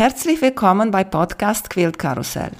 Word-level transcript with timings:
Herzlich 0.00 0.40
willkommen 0.40 0.90
bei 0.90 1.04
Podcast 1.04 1.68
Quilt 1.68 1.98
Karussell. 1.98 2.52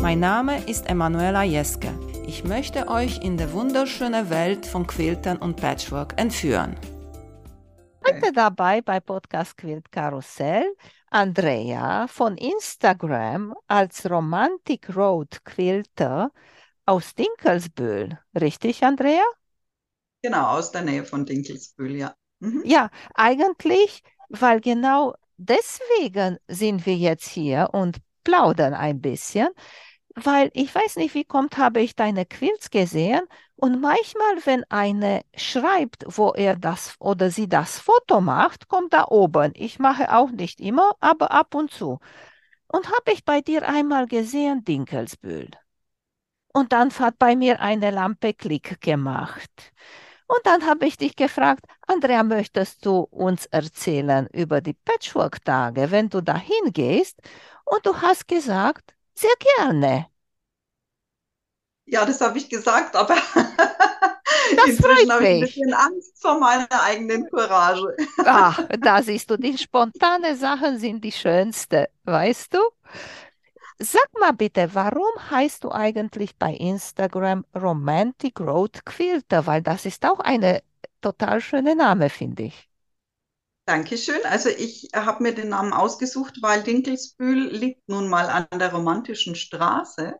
Mein 0.00 0.20
Name 0.20 0.62
ist 0.68 0.88
Emanuela 0.88 1.42
Jeske. 1.42 1.88
Ich 2.28 2.44
möchte 2.44 2.86
euch 2.86 3.24
in 3.24 3.36
die 3.36 3.52
wunderschöne 3.52 4.30
Welt 4.30 4.66
von 4.66 4.86
Quiltern 4.86 5.38
und 5.38 5.56
Patchwork 5.56 6.14
entführen. 6.16 6.76
Heute 8.06 8.30
dabei 8.32 8.80
bei 8.80 9.00
Podcast 9.00 9.56
Quilt 9.56 9.90
Karussell 9.90 10.76
Andrea 11.10 12.06
von 12.06 12.36
Instagram 12.36 13.52
als 13.66 14.08
Romantic 14.08 14.94
Road 14.94 15.44
Quilter 15.44 16.30
aus 16.86 17.16
Dinkelsbühl. 17.16 18.16
Richtig, 18.40 18.84
Andrea? 18.84 19.24
Genau, 20.22 20.48
aus 20.48 20.72
der 20.72 20.82
Nähe 20.82 21.04
von 21.04 21.24
Dinkelsbühl, 21.24 21.96
ja. 21.96 22.14
Mhm. 22.40 22.62
Ja, 22.64 22.90
eigentlich, 23.14 24.02
weil 24.28 24.60
genau 24.60 25.14
deswegen 25.36 26.38
sind 26.48 26.86
wir 26.86 26.96
jetzt 26.96 27.28
hier 27.28 27.70
und 27.72 27.98
plaudern 28.24 28.74
ein 28.74 29.00
bisschen, 29.00 29.48
weil 30.14 30.50
ich 30.54 30.74
weiß 30.74 30.96
nicht, 30.96 31.14
wie 31.14 31.24
kommt, 31.24 31.58
habe 31.58 31.80
ich 31.80 31.94
deine 31.96 32.26
Quilts 32.26 32.70
gesehen 32.70 33.22
und 33.56 33.80
manchmal, 33.80 34.44
wenn 34.44 34.64
eine 34.70 35.22
schreibt, 35.36 36.04
wo 36.08 36.32
er 36.32 36.56
das 36.56 36.96
oder 36.98 37.30
sie 37.30 37.48
das 37.48 37.78
Foto 37.78 38.20
macht, 38.20 38.68
kommt 38.68 38.92
da 38.92 39.06
oben. 39.08 39.52
Ich 39.54 39.78
mache 39.78 40.14
auch 40.14 40.30
nicht 40.30 40.60
immer, 40.60 40.92
aber 41.00 41.30
ab 41.32 41.54
und 41.54 41.70
zu. 41.72 42.00
Und 42.68 42.86
habe 42.88 43.12
ich 43.12 43.24
bei 43.24 43.40
dir 43.40 43.68
einmal 43.68 44.06
gesehen, 44.06 44.64
Dinkelsbühl. 44.64 45.50
Und 46.52 46.72
dann 46.72 46.90
hat 46.98 47.18
bei 47.18 47.36
mir 47.36 47.60
eine 47.60 47.90
Lampe 47.90 48.34
Klick 48.34 48.80
gemacht. 48.80 49.72
Und 50.28 50.40
dann 50.44 50.66
habe 50.66 50.86
ich 50.86 50.98
dich 50.98 51.16
gefragt, 51.16 51.64
Andrea, 51.86 52.22
möchtest 52.24 52.86
du 52.86 53.00
uns 53.00 53.46
erzählen 53.46 54.28
über 54.32 54.60
die 54.62 54.74
Patchwork-Tage, 54.74 55.90
wenn 55.92 56.10
du 56.10 56.20
dahin 56.22 56.72
gehst? 56.72 57.20
Und 57.66 57.86
du 57.86 57.96
hast 58.02 58.28
gesagt, 58.28 58.94
sehr 59.16 59.32
gerne. 59.56 60.08
Ja, 61.86 62.04
das 62.04 62.20
habe 62.20 62.38
ich 62.38 62.50
gesagt, 62.50 62.94
aber 62.96 63.16
inzwischen 64.66 65.10
habe 65.12 65.24
ich 65.24 65.32
ein 65.32 65.40
bisschen 65.40 65.72
Angst 65.74 66.20
vor 66.20 66.38
meiner 66.38 66.68
eigenen 66.82 67.28
Courage. 67.30 67.96
Ach, 68.22 68.64
da 68.80 69.02
siehst 69.02 69.30
du, 69.30 69.36
die 69.38 69.56
spontane 69.58 70.36
Sachen 70.36 70.78
sind 70.78 71.04
die 71.04 71.12
schönste, 71.12 71.88
weißt 72.04 72.54
du? 72.54 72.58
Sag 73.80 74.08
mal 74.20 74.32
bitte, 74.32 74.72
warum 74.74 75.30
heißt 75.30 75.64
du 75.64 75.72
eigentlich 75.72 76.36
bei 76.36 76.52
Instagram 76.54 77.44
Romantic 77.56 78.38
Road 78.40 78.84
Quilter? 78.84 79.46
Weil 79.46 79.62
das 79.62 79.84
ist 79.84 80.04
auch 80.06 80.20
eine 80.20 80.62
total 81.00 81.40
schöne 81.40 81.74
Name, 81.76 82.08
finde 82.10 82.44
ich. 82.44 82.68
Dankeschön. 83.66 84.20
Also 84.24 84.48
ich 84.48 84.88
habe 84.94 85.22
mir 85.22 85.34
den 85.34 85.50
Namen 85.50 85.72
ausgesucht, 85.74 86.38
weil 86.40 86.62
Dinkelsbühl 86.62 87.48
liegt 87.54 87.86
nun 87.88 88.08
mal 88.08 88.28
an 88.30 88.46
der 88.58 88.72
romantischen 88.72 89.34
Straße. 89.34 90.14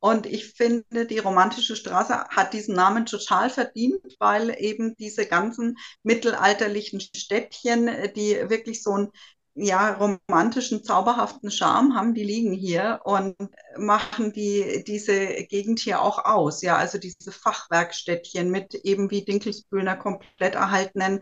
Und 0.00 0.26
ich 0.26 0.52
finde, 0.54 1.06
die 1.06 1.18
romantische 1.18 1.76
Straße 1.76 2.14
hat 2.28 2.52
diesen 2.54 2.74
Namen 2.76 3.06
total 3.06 3.50
verdient, 3.50 4.00
weil 4.20 4.54
eben 4.58 4.94
diese 4.96 5.26
ganzen 5.26 5.76
mittelalterlichen 6.04 7.00
Städtchen, 7.00 7.86
die 8.16 8.36
wirklich 8.50 8.82
so 8.82 8.92
ein 8.98 9.10
ja, 9.54 9.92
romantischen, 9.94 10.82
zauberhaften 10.82 11.50
Charme 11.50 11.94
haben, 11.94 12.14
die 12.14 12.24
liegen 12.24 12.52
hier 12.52 13.00
und 13.04 13.36
machen 13.76 14.32
die, 14.32 14.82
diese 14.86 15.26
Gegend 15.44 15.78
hier 15.78 16.02
auch 16.02 16.24
aus. 16.24 16.62
Ja, 16.62 16.76
also 16.76 16.98
diese 16.98 17.30
Fachwerkstädtchen 17.32 18.50
mit 18.50 18.74
eben 18.74 19.10
wie 19.10 19.24
Dinkelsbühner 19.24 19.96
komplett 19.96 20.56
erhaltenen 20.56 21.20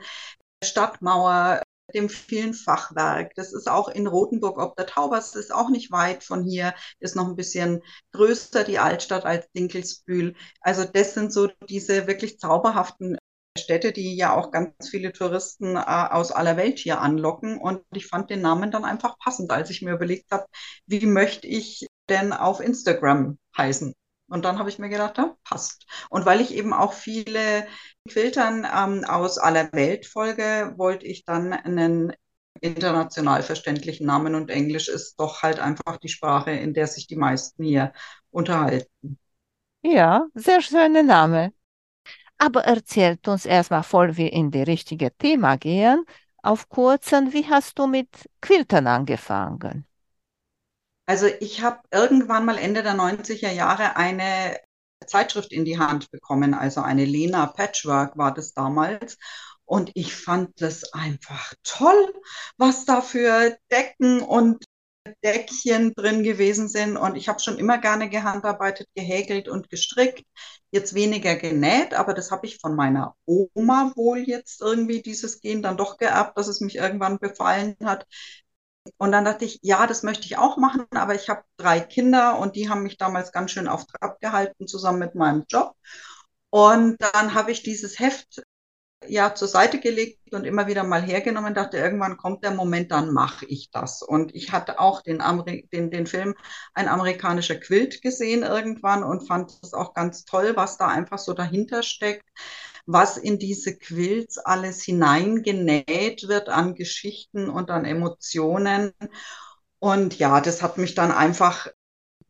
Stadtmauer, 0.64 1.62
dem 1.94 2.08
vielen 2.08 2.54
Fachwerk. 2.54 3.34
Das 3.34 3.52
ist 3.52 3.68
auch 3.68 3.88
in 3.88 4.06
Rothenburg 4.06 4.58
ob 4.58 4.76
der 4.76 4.86
Taubers, 4.86 5.34
ist 5.34 5.52
auch 5.52 5.68
nicht 5.68 5.90
weit 5.90 6.24
von 6.24 6.42
hier, 6.42 6.74
ist 7.00 7.16
noch 7.16 7.26
ein 7.28 7.36
bisschen 7.36 7.82
größer, 8.12 8.64
die 8.64 8.78
Altstadt 8.78 9.26
als 9.26 9.50
Dinkelsbühl. 9.52 10.34
Also 10.60 10.84
das 10.84 11.14
sind 11.14 11.32
so 11.32 11.48
diese 11.68 12.06
wirklich 12.06 12.38
zauberhaften 12.38 13.18
Städte, 13.58 13.92
die 13.92 14.16
ja 14.16 14.34
auch 14.34 14.50
ganz 14.50 14.88
viele 14.88 15.12
Touristen 15.12 15.76
äh, 15.76 15.80
aus 15.80 16.32
aller 16.32 16.56
Welt 16.56 16.78
hier 16.78 17.00
anlocken. 17.00 17.58
Und 17.58 17.82
ich 17.92 18.06
fand 18.06 18.30
den 18.30 18.40
Namen 18.40 18.70
dann 18.70 18.84
einfach 18.84 19.18
passend, 19.18 19.50
als 19.50 19.70
ich 19.70 19.82
mir 19.82 19.92
überlegt 19.92 20.30
habe, 20.30 20.46
wie 20.86 21.04
möchte 21.06 21.46
ich 21.46 21.86
denn 22.08 22.32
auf 22.32 22.60
Instagram 22.60 23.38
heißen? 23.56 23.94
Und 24.28 24.44
dann 24.46 24.58
habe 24.58 24.70
ich 24.70 24.78
mir 24.78 24.88
gedacht, 24.88 25.18
ja, 25.18 25.36
passt. 25.44 25.86
Und 26.08 26.24
weil 26.24 26.40
ich 26.40 26.54
eben 26.54 26.72
auch 26.72 26.94
viele 26.94 27.66
Quiltern 28.08 28.66
ähm, 28.74 29.04
aus 29.04 29.36
aller 29.38 29.70
Welt 29.72 30.06
folge, 30.06 30.72
wollte 30.76 31.06
ich 31.06 31.24
dann 31.24 31.52
einen 31.52 32.14
international 32.60 33.42
verständlichen 33.42 34.06
Namen 34.06 34.34
und 34.34 34.50
Englisch 34.50 34.88
ist 34.88 35.16
doch 35.20 35.42
halt 35.42 35.58
einfach 35.58 35.98
die 35.98 36.08
Sprache, 36.08 36.52
in 36.52 36.74
der 36.74 36.86
sich 36.86 37.06
die 37.06 37.16
meisten 37.16 37.64
hier 37.64 37.92
unterhalten. 38.30 39.18
Ja, 39.82 40.26
sehr 40.34 40.62
schöner 40.62 41.02
Name. 41.02 41.52
Aber 42.44 42.64
erzählt 42.64 43.28
uns 43.28 43.46
erstmal, 43.46 43.82
bevor 43.82 44.16
wir 44.16 44.32
in 44.32 44.50
das 44.50 44.66
richtige 44.66 45.16
Thema 45.16 45.56
gehen, 45.56 46.04
auf 46.42 46.68
kurzen, 46.68 47.32
wie 47.32 47.46
hast 47.48 47.78
du 47.78 47.86
mit 47.86 48.08
Quiltern 48.40 48.88
angefangen? 48.88 49.86
Also 51.06 51.28
ich 51.38 51.62
habe 51.62 51.78
irgendwann 51.92 52.44
mal 52.44 52.58
Ende 52.58 52.82
der 52.82 52.94
90er 52.94 53.52
Jahre 53.52 53.94
eine 53.94 54.58
Zeitschrift 55.06 55.52
in 55.52 55.64
die 55.64 55.78
Hand 55.78 56.10
bekommen, 56.10 56.52
also 56.52 56.80
eine 56.80 57.04
Lena 57.04 57.46
Patchwork 57.46 58.18
war 58.18 58.34
das 58.34 58.54
damals. 58.54 59.18
Und 59.64 59.92
ich 59.94 60.12
fand 60.12 60.60
das 60.60 60.92
einfach 60.92 61.54
toll, 61.62 62.12
was 62.56 62.84
da 62.86 63.02
für 63.02 63.56
Decken 63.70 64.20
und 64.20 64.64
Deckchen 65.24 65.94
drin 65.94 66.24
gewesen 66.24 66.68
sind. 66.68 66.96
Und 66.96 67.14
ich 67.14 67.28
habe 67.28 67.38
schon 67.38 67.58
immer 67.58 67.78
gerne 67.78 68.08
gehandarbeitet, 68.08 68.88
gehäkelt 68.96 69.48
und 69.48 69.70
gestrickt. 69.70 70.24
Jetzt 70.72 70.94
weniger 70.94 71.36
genäht, 71.36 71.94
aber 71.94 72.14
das 72.14 72.30
habe 72.30 72.46
ich 72.46 72.58
von 72.58 72.74
meiner 72.74 73.14
Oma 73.26 73.92
wohl 73.94 74.20
jetzt 74.20 74.62
irgendwie 74.62 75.02
dieses 75.02 75.40
Gen 75.40 75.62
dann 75.62 75.76
doch 75.76 75.98
geerbt, 75.98 76.38
dass 76.38 76.48
es 76.48 76.60
mich 76.60 76.76
irgendwann 76.76 77.18
befallen 77.18 77.76
hat. 77.84 78.06
Und 78.98 79.12
dann 79.12 79.24
dachte 79.24 79.44
ich, 79.44 79.60
ja, 79.62 79.86
das 79.86 80.02
möchte 80.02 80.24
ich 80.26 80.38
auch 80.38 80.56
machen, 80.56 80.86
aber 80.92 81.14
ich 81.14 81.28
habe 81.28 81.44
drei 81.56 81.80
Kinder 81.80 82.38
und 82.38 82.56
die 82.56 82.68
haben 82.70 82.82
mich 82.82 82.96
damals 82.98 83.32
ganz 83.32 83.52
schön 83.52 83.68
auf 83.68 83.86
Trab 83.86 84.20
gehalten, 84.20 84.66
zusammen 84.66 84.98
mit 84.98 85.14
meinem 85.14 85.44
Job. 85.48 85.76
Und 86.50 86.96
dann 87.00 87.34
habe 87.34 87.52
ich 87.52 87.62
dieses 87.62 87.98
Heft 87.98 88.42
ja 89.08 89.34
zur 89.34 89.48
Seite 89.48 89.80
gelegt 89.80 90.32
und 90.32 90.44
immer 90.44 90.66
wieder 90.66 90.84
mal 90.84 91.02
hergenommen, 91.02 91.54
dachte, 91.54 91.76
irgendwann 91.78 92.16
kommt 92.16 92.44
der 92.44 92.52
Moment, 92.52 92.90
dann 92.90 93.12
mache 93.12 93.46
ich 93.46 93.70
das. 93.70 94.02
Und 94.02 94.34
ich 94.34 94.52
hatte 94.52 94.80
auch 94.80 95.02
den, 95.02 95.20
Ameri 95.20 95.68
den, 95.72 95.90
den 95.90 96.06
Film 96.06 96.34
Ein 96.74 96.88
amerikanischer 96.88 97.56
Quilt 97.56 98.02
gesehen 98.02 98.42
irgendwann 98.42 99.04
und 99.04 99.26
fand 99.26 99.52
es 99.62 99.74
auch 99.74 99.94
ganz 99.94 100.24
toll, 100.24 100.52
was 100.56 100.78
da 100.78 100.88
einfach 100.88 101.18
so 101.18 101.32
dahinter 101.32 101.82
steckt, 101.82 102.28
was 102.86 103.16
in 103.16 103.38
diese 103.38 103.76
Quilts 103.76 104.38
alles 104.38 104.82
hineingenäht 104.82 106.28
wird 106.28 106.48
an 106.48 106.74
Geschichten 106.74 107.48
und 107.48 107.70
an 107.70 107.84
Emotionen. 107.84 108.92
Und 109.78 110.18
ja, 110.18 110.40
das 110.40 110.62
hat 110.62 110.78
mich 110.78 110.94
dann 110.94 111.10
einfach 111.12 111.68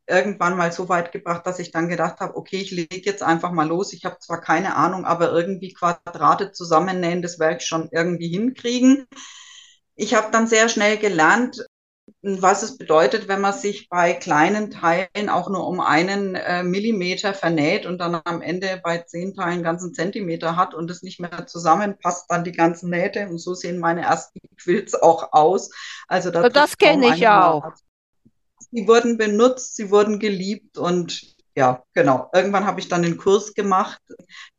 irgendwann 0.07 0.57
mal 0.57 0.73
so 0.73 0.89
weit 0.89 1.13
gebracht, 1.13 1.47
dass 1.47 1.59
ich 1.59 1.71
dann 1.71 1.89
gedacht 1.89 2.21
habe, 2.21 2.37
okay, 2.37 2.57
ich 2.57 2.71
lege 2.71 3.03
jetzt 3.05 3.23
einfach 3.23 3.53
mal 3.53 3.69
los. 3.69 3.93
Ich 3.93 4.05
habe 4.05 4.19
zwar 4.19 4.41
keine 4.41 4.77
Ahnung, 4.77 5.05
aber 5.05 5.33
irgendwie 5.33 5.73
Quadrate 5.73 6.53
zusammennähen, 6.53 7.23
das 7.23 7.39
werde 7.39 7.59
ich 7.59 7.67
schon 7.67 7.89
irgendwie 7.93 8.29
hinkriegen. 8.29 9.07
Ich 9.95 10.15
habe 10.15 10.31
dann 10.33 10.47
sehr 10.47 10.69
schnell 10.69 10.97
gelernt, 10.97 11.65
was 12.23 12.62
es 12.62 12.79
bedeutet, 12.79 13.29
wenn 13.29 13.41
man 13.41 13.53
sich 13.53 13.89
bei 13.89 14.12
kleinen 14.12 14.71
Teilen 14.71 15.29
auch 15.29 15.49
nur 15.49 15.67
um 15.67 15.81
einen 15.81 16.35
äh, 16.35 16.62
Millimeter 16.62 17.35
vernäht 17.35 17.87
und 17.87 17.99
dann 17.99 18.21
am 18.25 18.43
Ende 18.43 18.81
bei 18.83 18.99
zehn 18.99 19.35
Teilen 19.35 19.55
einen 19.55 19.62
ganzen 19.62 19.95
Zentimeter 19.95 20.57
hat 20.57 20.75
und 20.75 20.91
es 20.91 21.03
nicht 21.03 21.21
mehr 21.21 21.47
zusammenpasst, 21.47 22.27
dann 22.29 22.45
die 22.45 22.53
ganzen 22.53 22.91
Nähte. 22.91 23.29
Und 23.29 23.38
so 23.38 23.55
sehen 23.55 23.79
meine 23.79 24.03
ersten 24.03 24.41
Quilts 24.61 24.94
auch 24.94 25.32
aus. 25.32 25.71
Also 26.09 26.31
das, 26.31 26.53
das 26.53 26.79
kenne 26.79 27.15
ich 27.15 27.26
auch. 27.29 27.73
Sie 28.73 28.89
wurden 28.89 29.19
benutzt, 29.19 29.77
sie 29.77 29.91
wurden 29.91 30.19
geliebt 30.19 30.79
und 30.79 31.37
ja, 31.55 31.85
genau. 31.93 32.31
Irgendwann 32.33 32.65
habe 32.67 32.81
ich 32.81 32.89
dann 32.89 33.03
den 33.03 33.19
Kurs 33.19 33.53
gemacht 33.53 34.01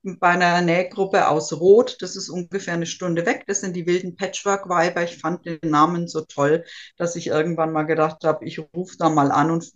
bei 0.04 0.30
einer 0.30 0.62
Nähgruppe 0.62 1.28
aus 1.28 1.52
Rot. 1.54 1.98
Das 2.02 2.16
ist 2.16 2.30
ungefähr 2.30 2.76
eine 2.76 2.86
Stunde 2.86 3.26
weg. 3.26 3.46
Das 3.48 3.62
sind 3.62 3.76
die 3.76 3.88
wilden 3.88 4.16
Patchwork-Weiber. 4.16 5.04
Ich 5.04 5.18
fand 5.18 5.44
den 5.46 5.58
Namen 5.64 6.08
so 6.08 6.22
toll, 6.22 6.66
dass 6.98 7.16
ich 7.16 7.28
irgendwann 7.28 7.72
mal 7.72 7.84
gedacht 7.84 8.24
habe, 8.24 8.46
ich 8.46 8.60
rufe 8.76 8.96
da 9.00 9.10
mal 9.10 9.32
an 9.32 9.50
und 9.50 9.72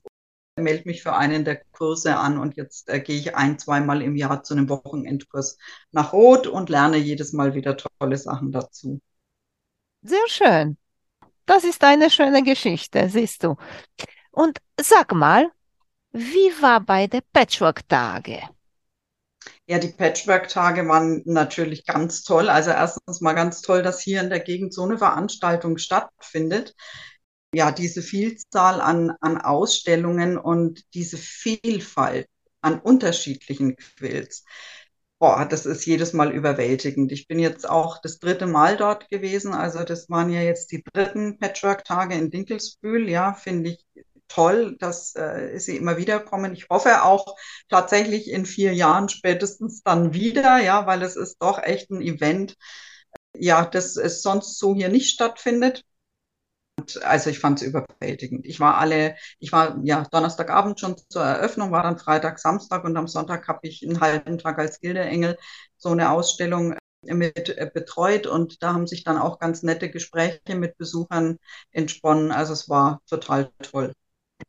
melde 0.57 0.83
mich 0.85 1.01
für 1.01 1.15
einen 1.15 1.43
der 1.43 1.63
Kurse 1.71 2.17
an. 2.17 2.37
Und 2.37 2.55
jetzt 2.55 2.87
äh, 2.87 2.99
gehe 2.99 3.17
ich 3.17 3.35
ein, 3.35 3.57
zweimal 3.57 4.03
im 4.03 4.15
Jahr 4.15 4.43
zu 4.43 4.53
einem 4.53 4.69
Wochenendkurs 4.69 5.57
nach 5.91 6.13
Rot 6.13 6.45
und 6.45 6.69
lerne 6.69 6.97
jedes 6.97 7.33
Mal 7.33 7.55
wieder 7.55 7.77
tolle 7.77 8.17
Sachen 8.17 8.51
dazu. 8.51 9.01
Sehr 10.03 10.27
schön. 10.27 10.77
Das 11.47 11.63
ist 11.63 11.83
eine 11.83 12.11
schöne 12.11 12.43
Geschichte, 12.43 13.09
siehst 13.09 13.43
du. 13.43 13.55
Und 14.37 14.59
sag 14.79 15.13
mal, 15.13 15.51
wie 16.11 16.51
war 16.61 16.79
bei 16.79 17.07
den 17.07 17.23
Patchwork-Tage? 17.33 18.39
Ja, 19.65 19.79
die 19.79 19.87
Patchwork-Tage 19.87 20.87
waren 20.87 21.23
natürlich 21.25 21.87
ganz 21.87 22.21
toll. 22.21 22.47
Also 22.47 22.69
erstens 22.69 23.19
mal 23.19 23.33
ganz 23.33 23.63
toll, 23.63 23.81
dass 23.81 23.99
hier 23.99 24.21
in 24.21 24.29
der 24.29 24.39
Gegend 24.39 24.75
so 24.75 24.83
eine 24.83 24.99
Veranstaltung 24.99 25.79
stattfindet. 25.79 26.75
Ja, 27.51 27.71
diese 27.71 28.03
Vielzahl 28.03 28.79
an, 28.79 29.11
an 29.21 29.41
Ausstellungen 29.41 30.37
und 30.37 30.83
diese 30.93 31.17
Vielfalt 31.17 32.27
an 32.61 32.79
unterschiedlichen 32.79 33.75
Quills. 33.75 34.43
Boah, 35.19 35.47
das 35.49 35.65
ist 35.65 35.87
jedes 35.87 36.13
Mal 36.13 36.31
überwältigend. 36.31 37.11
Ich 37.11 37.27
bin 37.27 37.39
jetzt 37.39 37.67
auch 37.67 37.99
das 37.99 38.19
dritte 38.19 38.45
Mal 38.45 38.77
dort 38.77 39.09
gewesen. 39.09 39.55
Also 39.55 39.83
das 39.83 40.11
waren 40.11 40.29
ja 40.29 40.41
jetzt 40.41 40.71
die 40.71 40.83
dritten 40.83 41.39
Patchwork-Tage 41.39 42.13
in 42.13 42.29
Dinkelsbühl. 42.29 43.09
Ja, 43.09 43.33
finde 43.33 43.71
ich 43.71 43.87
toll, 44.27 44.75
dass 44.79 45.15
äh, 45.15 45.57
sie 45.59 45.77
immer 45.77 45.97
wieder 45.97 46.19
kommen. 46.19 46.53
Ich 46.53 46.67
hoffe 46.69 47.03
auch 47.03 47.35
tatsächlich 47.69 48.29
in 48.29 48.45
vier 48.45 48.73
Jahren 48.73 49.09
spätestens 49.09 49.83
dann 49.83 50.13
wieder, 50.13 50.59
ja, 50.59 50.85
weil 50.87 51.01
es 51.03 51.15
ist 51.15 51.37
doch 51.41 51.61
echt 51.61 51.89
ein 51.91 52.01
Event, 52.01 52.55
ja, 53.35 53.65
das 53.65 53.97
es 53.97 54.21
sonst 54.21 54.59
so 54.59 54.75
hier 54.75 54.89
nicht 54.89 55.09
stattfindet. 55.11 55.83
Und 56.79 57.03
also 57.03 57.29
ich 57.29 57.39
fand 57.39 57.61
es 57.61 57.67
überwältigend. 57.67 58.45
Ich 58.45 58.59
war 58.59 58.77
alle, 58.77 59.15
ich 59.39 59.51
war 59.51 59.79
ja 59.83 60.03
Donnerstagabend 60.11 60.79
schon 60.79 60.95
zur 61.09 61.23
Eröffnung, 61.23 61.71
war 61.71 61.83
dann 61.83 61.97
Freitag, 61.97 62.39
Samstag 62.39 62.83
und 62.83 62.95
am 62.97 63.07
Sonntag 63.07 63.47
habe 63.47 63.59
ich 63.63 63.83
einen 63.83 63.99
halben 63.99 64.37
Tag 64.37 64.59
als 64.59 64.79
Gildeengel 64.79 65.37
so 65.77 65.89
eine 65.89 66.11
Ausstellung 66.11 66.75
mit 67.01 67.49
äh, 67.49 67.69
betreut 67.73 68.27
und 68.27 68.61
da 68.63 68.73
haben 68.73 68.87
sich 68.87 69.03
dann 69.03 69.17
auch 69.17 69.39
ganz 69.39 69.63
nette 69.63 69.89
Gespräche 69.89 70.55
mit 70.55 70.77
Besuchern 70.77 71.37
entsponnen. 71.71 72.31
Also 72.31 72.53
es 72.53 72.69
war 72.69 73.01
total 73.07 73.51
toll. 73.61 73.93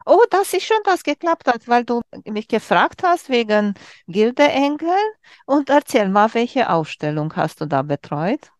Oh, 0.07 0.23
das 0.31 0.55
ist 0.55 0.65
schön, 0.65 0.79
dass 0.85 1.03
geklappt 1.03 1.47
hat, 1.47 1.69
weil 1.69 1.85
du 1.85 2.01
mich 2.25 2.49
gefragt 2.49 3.03
hast 3.03 3.29
wegen 3.29 3.75
Gildeengel. 4.07 4.97
Und 5.47 5.71
erzähl 5.71 6.09
mal, 6.09 6.33
welche 6.35 6.71
Ausstellung 6.71 7.35
hast 7.37 7.61
du 7.61 7.67
da 7.67 7.83
betreut? 7.83 8.51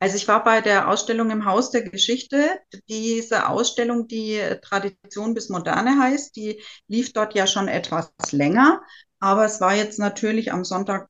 Also 0.00 0.16
ich 0.16 0.26
war 0.26 0.42
bei 0.42 0.60
der 0.60 0.88
Ausstellung 0.88 1.30
im 1.30 1.44
Haus 1.44 1.70
der 1.70 1.82
Geschichte. 1.88 2.58
Diese 2.88 3.48
Ausstellung, 3.48 4.08
die 4.08 4.40
Tradition 4.62 5.34
bis 5.34 5.48
Moderne 5.48 5.96
heißt, 6.02 6.34
die 6.34 6.60
lief 6.88 7.12
dort 7.12 7.34
ja 7.34 7.46
schon 7.46 7.68
etwas 7.68 8.10
länger. 8.32 8.82
Aber 9.20 9.44
es 9.44 9.60
war 9.60 9.74
jetzt 9.74 10.00
natürlich 10.00 10.52
am 10.52 10.64
Sonntag 10.64 11.08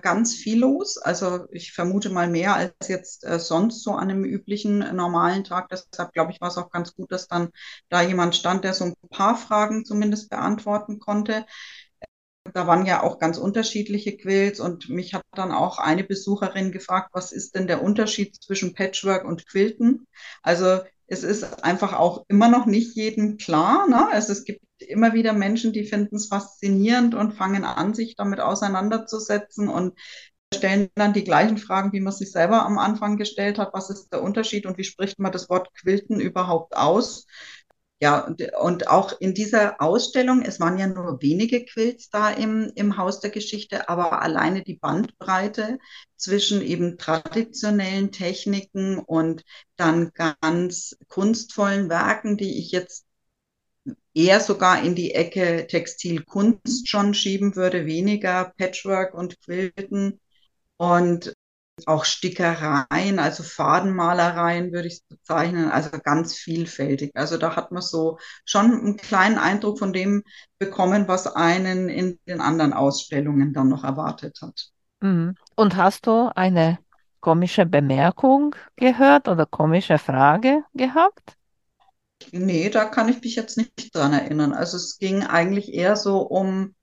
ganz 0.00 0.34
viel 0.34 0.58
los. 0.60 0.98
Also 0.98 1.46
ich 1.50 1.72
vermute 1.72 2.10
mal 2.10 2.28
mehr 2.28 2.54
als 2.54 2.88
jetzt 2.88 3.24
äh, 3.24 3.38
sonst 3.38 3.82
so 3.82 3.92
an 3.92 4.10
einem 4.10 4.24
üblichen 4.24 4.78
normalen 4.96 5.44
Tag. 5.44 5.68
Deshalb 5.68 6.12
glaube 6.12 6.32
ich, 6.32 6.40
war 6.40 6.48
es 6.48 6.58
auch 6.58 6.70
ganz 6.70 6.94
gut, 6.94 7.12
dass 7.12 7.28
dann 7.28 7.50
da 7.88 8.02
jemand 8.02 8.34
stand, 8.36 8.64
der 8.64 8.74
so 8.74 8.84
ein 8.84 8.94
paar 9.10 9.36
Fragen 9.36 9.84
zumindest 9.84 10.30
beantworten 10.30 10.98
konnte. 10.98 11.44
Da 12.54 12.66
waren 12.66 12.86
ja 12.86 13.02
auch 13.02 13.18
ganz 13.18 13.38
unterschiedliche 13.38 14.16
Quills 14.16 14.58
und 14.60 14.88
mich 14.88 15.14
hat 15.14 15.22
dann 15.34 15.52
auch 15.52 15.78
eine 15.78 16.04
Besucherin 16.04 16.72
gefragt, 16.72 17.10
was 17.12 17.30
ist 17.30 17.54
denn 17.54 17.66
der 17.66 17.82
Unterschied 17.82 18.34
zwischen 18.42 18.74
Patchwork 18.74 19.24
und 19.24 19.46
Quilten? 19.46 20.06
Also 20.42 20.80
es 21.06 21.22
ist 21.22 21.62
einfach 21.64 21.92
auch 21.92 22.24
immer 22.28 22.48
noch 22.48 22.66
nicht 22.66 22.96
jedem 22.96 23.36
klar. 23.36 23.88
Ne? 23.88 24.08
Also 24.10 24.32
es 24.32 24.44
gibt 24.44 24.60
immer 24.88 25.14
wieder 25.14 25.32
Menschen, 25.32 25.72
die 25.72 25.84
finden 25.84 26.16
es 26.16 26.28
faszinierend 26.28 27.14
und 27.14 27.32
fangen 27.32 27.64
an, 27.64 27.94
sich 27.94 28.16
damit 28.16 28.40
auseinanderzusetzen 28.40 29.68
und 29.68 29.98
stellen 30.54 30.90
dann 30.94 31.12
die 31.12 31.24
gleichen 31.24 31.58
Fragen, 31.58 31.92
wie 31.92 32.00
man 32.00 32.12
sich 32.12 32.30
selber 32.32 32.64
am 32.64 32.78
Anfang 32.78 33.16
gestellt 33.16 33.58
hat. 33.58 33.72
Was 33.72 33.90
ist 33.90 34.12
der 34.12 34.22
Unterschied 34.22 34.66
und 34.66 34.78
wie 34.78 34.84
spricht 34.84 35.18
man 35.18 35.32
das 35.32 35.48
Wort 35.48 35.68
Quilten 35.74 36.20
überhaupt 36.20 36.76
aus? 36.76 37.26
Ja, 38.00 38.26
und, 38.26 38.42
und 38.60 38.88
auch 38.88 39.20
in 39.20 39.32
dieser 39.32 39.80
Ausstellung, 39.80 40.42
es 40.42 40.58
waren 40.58 40.76
ja 40.76 40.88
nur 40.88 41.22
wenige 41.22 41.64
Quilts 41.64 42.10
da 42.10 42.30
im, 42.30 42.72
im 42.74 42.96
Haus 42.96 43.20
der 43.20 43.30
Geschichte, 43.30 43.88
aber 43.88 44.22
alleine 44.22 44.64
die 44.64 44.74
Bandbreite 44.74 45.78
zwischen 46.16 46.62
eben 46.62 46.98
traditionellen 46.98 48.10
Techniken 48.10 48.98
und 48.98 49.44
dann 49.76 50.10
ganz 50.14 50.96
kunstvollen 51.06 51.88
Werken, 51.88 52.36
die 52.36 52.58
ich 52.58 52.72
jetzt 52.72 53.06
eher 54.14 54.40
sogar 54.40 54.82
in 54.82 54.94
die 54.94 55.14
Ecke 55.14 55.66
Textilkunst 55.66 56.88
schon 56.88 57.14
schieben 57.14 57.56
würde, 57.56 57.86
weniger 57.86 58.52
Patchwork 58.56 59.14
und 59.14 59.40
Quilten 59.42 60.20
und 60.76 61.34
auch 61.86 62.04
Stickereien, 62.04 63.18
also 63.18 63.42
Fadenmalereien 63.42 64.72
würde 64.72 64.88
ich 64.88 64.94
es 64.94 65.00
bezeichnen, 65.02 65.70
also 65.70 65.90
ganz 66.02 66.34
vielfältig. 66.34 67.12
Also 67.14 67.38
da 67.38 67.56
hat 67.56 67.72
man 67.72 67.82
so 67.82 68.18
schon 68.44 68.72
einen 68.72 68.96
kleinen 68.96 69.38
Eindruck 69.38 69.78
von 69.78 69.92
dem 69.92 70.22
bekommen, 70.58 71.08
was 71.08 71.26
einen 71.26 71.88
in 71.88 72.18
den 72.26 72.40
anderen 72.40 72.72
Ausstellungen 72.72 73.52
dann 73.52 73.68
noch 73.68 73.84
erwartet 73.84 74.38
hat. 74.42 74.68
Mhm. 75.00 75.34
Und 75.56 75.76
hast 75.76 76.06
du 76.06 76.30
eine 76.34 76.78
komische 77.20 77.66
Bemerkung 77.66 78.54
gehört 78.76 79.28
oder 79.28 79.46
komische 79.46 79.98
Frage 79.98 80.64
gehabt? 80.74 81.36
Nee, 82.32 82.68
da 82.70 82.84
kann 82.84 83.08
ich 83.08 83.20
mich 83.22 83.34
jetzt 83.36 83.56
nicht 83.56 83.94
dran 83.94 84.12
erinnern. 84.12 84.52
Also 84.52 84.76
es 84.76 84.98
ging 84.98 85.22
eigentlich 85.24 85.72
eher 85.74 85.96
so 85.96 86.20
um, 86.20 86.74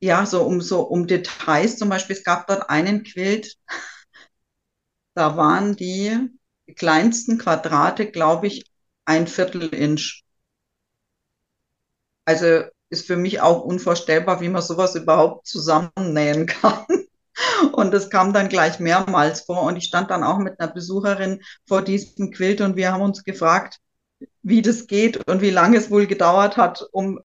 ja, 0.00 0.26
so 0.26 0.44
um 0.44 0.60
so 0.62 0.82
um 0.82 1.06
Details. 1.08 1.78
Zum 1.78 1.88
Beispiel, 1.90 2.16
es 2.16 2.24
gab 2.24 2.46
dort 2.48 2.70
einen 2.70 3.04
Quilt, 3.04 3.56
da 5.14 5.36
waren 5.36 5.74
die 5.74 6.30
kleinsten 6.76 7.38
Quadrate, 7.38 8.10
glaube 8.10 8.46
ich, 8.46 8.64
ein 9.06 9.26
Viertel 9.26 9.74
Inch. 9.74 10.22
Also 12.26 12.62
ist 12.90 13.06
für 13.06 13.16
mich 13.16 13.40
auch 13.40 13.62
unvorstellbar, 13.62 14.40
wie 14.40 14.48
man 14.48 14.62
sowas 14.62 14.94
überhaupt 14.94 15.46
zusammennähen 15.46 16.46
kann. 16.46 16.84
Und 17.72 17.92
das 17.92 18.10
kam 18.10 18.32
dann 18.32 18.48
gleich 18.48 18.80
mehrmals 18.80 19.42
vor. 19.42 19.62
Und 19.64 19.76
ich 19.76 19.84
stand 19.84 20.10
dann 20.10 20.24
auch 20.24 20.38
mit 20.38 20.60
einer 20.60 20.72
Besucherin 20.72 21.40
vor 21.66 21.82
diesem 21.82 22.30
Quilt 22.30 22.60
und 22.60 22.76
wir 22.76 22.92
haben 22.92 23.02
uns 23.02 23.24
gefragt, 23.24 23.80
wie 24.42 24.62
das 24.62 24.86
geht 24.86 25.28
und 25.28 25.42
wie 25.42 25.50
lange 25.50 25.76
es 25.78 25.90
wohl 25.90 26.06
gedauert 26.06 26.56
hat, 26.56 26.86
um 26.92 27.20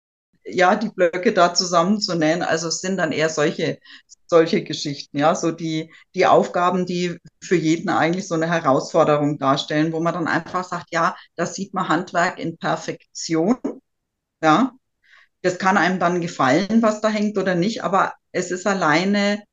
ja 0.43 0.75
die 0.75 0.89
Blöcke 0.89 1.33
da 1.33 1.53
zusammenzunähen. 1.53 2.41
Also 2.41 2.67
es 2.69 2.81
sind 2.81 2.97
dann 2.97 3.11
eher 3.11 3.29
solche 3.29 3.79
solche 4.27 4.63
Geschichten, 4.63 5.17
ja, 5.17 5.35
so 5.35 5.51
die, 5.51 5.91
die 6.15 6.25
Aufgaben, 6.25 6.85
die 6.85 7.17
für 7.41 7.55
jeden 7.55 7.89
eigentlich 7.89 8.27
so 8.27 8.35
eine 8.35 8.47
Herausforderung 8.49 9.39
darstellen, 9.39 9.93
wo 9.93 9.99
man 9.99 10.13
dann 10.13 10.27
einfach 10.27 10.63
sagt, 10.65 10.87
ja, 10.91 11.15
das 11.35 11.55
sieht 11.55 11.73
man 11.73 11.89
Handwerk 11.89 12.39
in 12.39 12.57
Perfektion, 12.57 13.57
ja. 14.41 14.73
Das 15.41 15.59
kann 15.59 15.77
einem 15.77 15.99
dann 15.99 16.21
gefallen, 16.21 16.81
was 16.81 17.01
da 17.01 17.09
hängt 17.09 17.37
oder 17.37 17.55
nicht, 17.55 17.83
aber 17.83 18.13
es 18.31 18.51
ist 18.51 18.67
alleine 18.67 19.43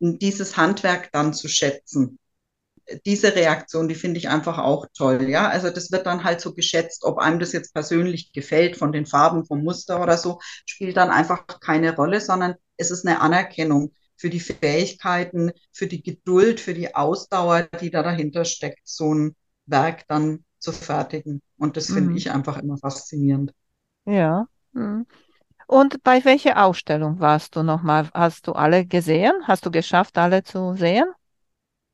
dieses 0.00 0.56
Handwerk 0.56 1.10
dann 1.12 1.32
zu 1.34 1.48
schätzen. 1.48 2.18
Diese 3.04 3.34
Reaktion, 3.34 3.88
die 3.88 3.94
finde 3.96 4.18
ich 4.18 4.28
einfach 4.28 4.58
auch 4.58 4.86
toll, 4.96 5.28
ja. 5.28 5.48
Also 5.48 5.70
das 5.70 5.90
wird 5.90 6.06
dann 6.06 6.22
halt 6.24 6.40
so 6.40 6.54
geschätzt, 6.54 7.04
ob 7.04 7.18
einem 7.18 7.40
das 7.40 7.52
jetzt 7.52 7.74
persönlich 7.74 8.32
gefällt, 8.32 8.76
von 8.76 8.92
den 8.92 9.06
Farben, 9.06 9.44
vom 9.44 9.62
Muster 9.64 10.00
oder 10.02 10.16
so, 10.16 10.38
spielt 10.66 10.96
dann 10.96 11.10
einfach 11.10 11.46
keine 11.60 11.96
Rolle, 11.96 12.20
sondern 12.20 12.54
es 12.76 12.90
ist 12.92 13.04
eine 13.06 13.20
Anerkennung 13.20 13.92
für 14.16 14.30
die 14.30 14.40
Fähigkeiten, 14.40 15.50
für 15.72 15.88
die 15.88 16.02
Geduld, 16.02 16.60
für 16.60 16.74
die 16.74 16.94
Ausdauer, 16.94 17.64
die 17.80 17.90
da 17.90 18.02
dahinter 18.02 18.44
steckt, 18.44 18.80
so 18.86 19.12
ein 19.14 19.34
Werk 19.66 20.06
dann 20.08 20.44
zu 20.58 20.70
fertigen. 20.72 21.42
Und 21.58 21.76
das 21.76 21.90
finde 21.90 22.12
Mhm. 22.12 22.16
ich 22.16 22.30
einfach 22.30 22.58
immer 22.58 22.78
faszinierend. 22.78 23.52
Ja. 24.06 24.46
Mhm. 24.72 25.06
Und 25.66 26.02
bei 26.04 26.24
welcher 26.24 26.64
Ausstellung 26.64 27.20
warst 27.20 27.56
du 27.56 27.62
nochmal? 27.62 28.10
Hast 28.14 28.46
du 28.48 28.52
alle 28.52 28.86
gesehen? 28.86 29.32
Hast 29.46 29.66
du 29.66 29.70
geschafft, 29.70 30.18
alle 30.18 30.42
zu 30.44 30.74
sehen? 30.74 31.06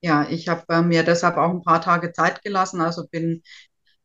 Ja, 0.03 0.29
ich 0.29 0.49
habe 0.49 0.65
äh, 0.69 0.83
mir 0.83 1.05
deshalb 1.05 1.37
auch 1.37 1.51
ein 1.51 1.63
paar 1.63 1.81
Tage 1.81 2.13
Zeit 2.13 2.43
gelassen. 2.43 2.81
Also 2.81 3.07
bin 3.09 3.43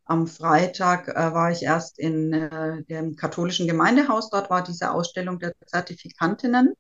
am 0.06 0.28
Freitag 0.28 1.08
äh, 1.10 1.34
war 1.34 1.52
ich 1.52 1.64
erst 1.64 2.00
in 2.00 2.34
äh, 2.34 2.84
dem 2.86 3.16
katholischen 3.16 3.68
Gemeindehaus. 3.68 4.30
Dort 4.30 4.50
war 4.52 4.64
diese 4.64 4.92
Ausstellung 4.92 5.40
der 5.40 5.54
Zertifikantinnen. 5.68 6.74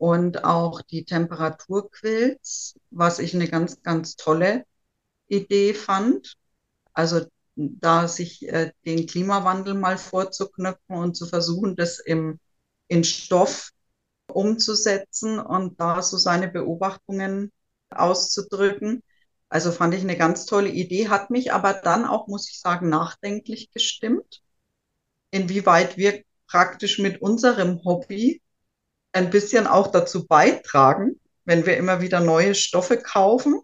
und 0.00 0.44
auch 0.44 0.82
die 0.82 1.04
Temperaturquills, 1.06 2.76
was 2.90 3.20
ich 3.20 3.34
eine 3.34 3.48
ganz, 3.48 3.82
ganz 3.82 4.16
tolle 4.16 4.64
Idee 5.28 5.74
fand. 5.74 6.36
Also 6.94 7.22
da 7.56 8.08
sich 8.08 8.48
äh, 8.48 8.72
den 8.86 9.06
Klimawandel 9.06 9.74
mal 9.74 9.98
vorzuknöpfen 9.98 10.96
und 10.96 11.16
zu 11.16 11.26
versuchen, 11.26 11.76
das 11.76 11.98
im, 12.00 12.40
in 12.88 13.04
Stoff 13.04 13.72
umzusetzen 14.32 15.38
und 15.40 15.80
da 15.80 16.02
so 16.02 16.16
seine 16.18 16.48
Beobachtungen 16.48 17.52
auszudrücken. 17.90 19.02
Also 19.48 19.72
fand 19.72 19.94
ich 19.94 20.02
eine 20.02 20.16
ganz 20.16 20.46
tolle 20.46 20.68
Idee, 20.68 21.08
hat 21.08 21.30
mich 21.30 21.52
aber 21.52 21.74
dann 21.74 22.04
auch, 22.04 22.26
muss 22.26 22.50
ich 22.50 22.60
sagen, 22.60 22.88
nachdenklich 22.88 23.70
gestimmt, 23.72 24.42
inwieweit 25.30 25.96
wir 25.96 26.22
praktisch 26.46 26.98
mit 26.98 27.22
unserem 27.22 27.82
Hobby 27.84 28.42
ein 29.12 29.30
bisschen 29.30 29.66
auch 29.66 29.88
dazu 29.88 30.26
beitragen, 30.26 31.18
wenn 31.44 31.66
wir 31.66 31.76
immer 31.76 32.00
wieder 32.00 32.20
neue 32.20 32.54
Stoffe 32.54 32.98
kaufen, 32.98 33.60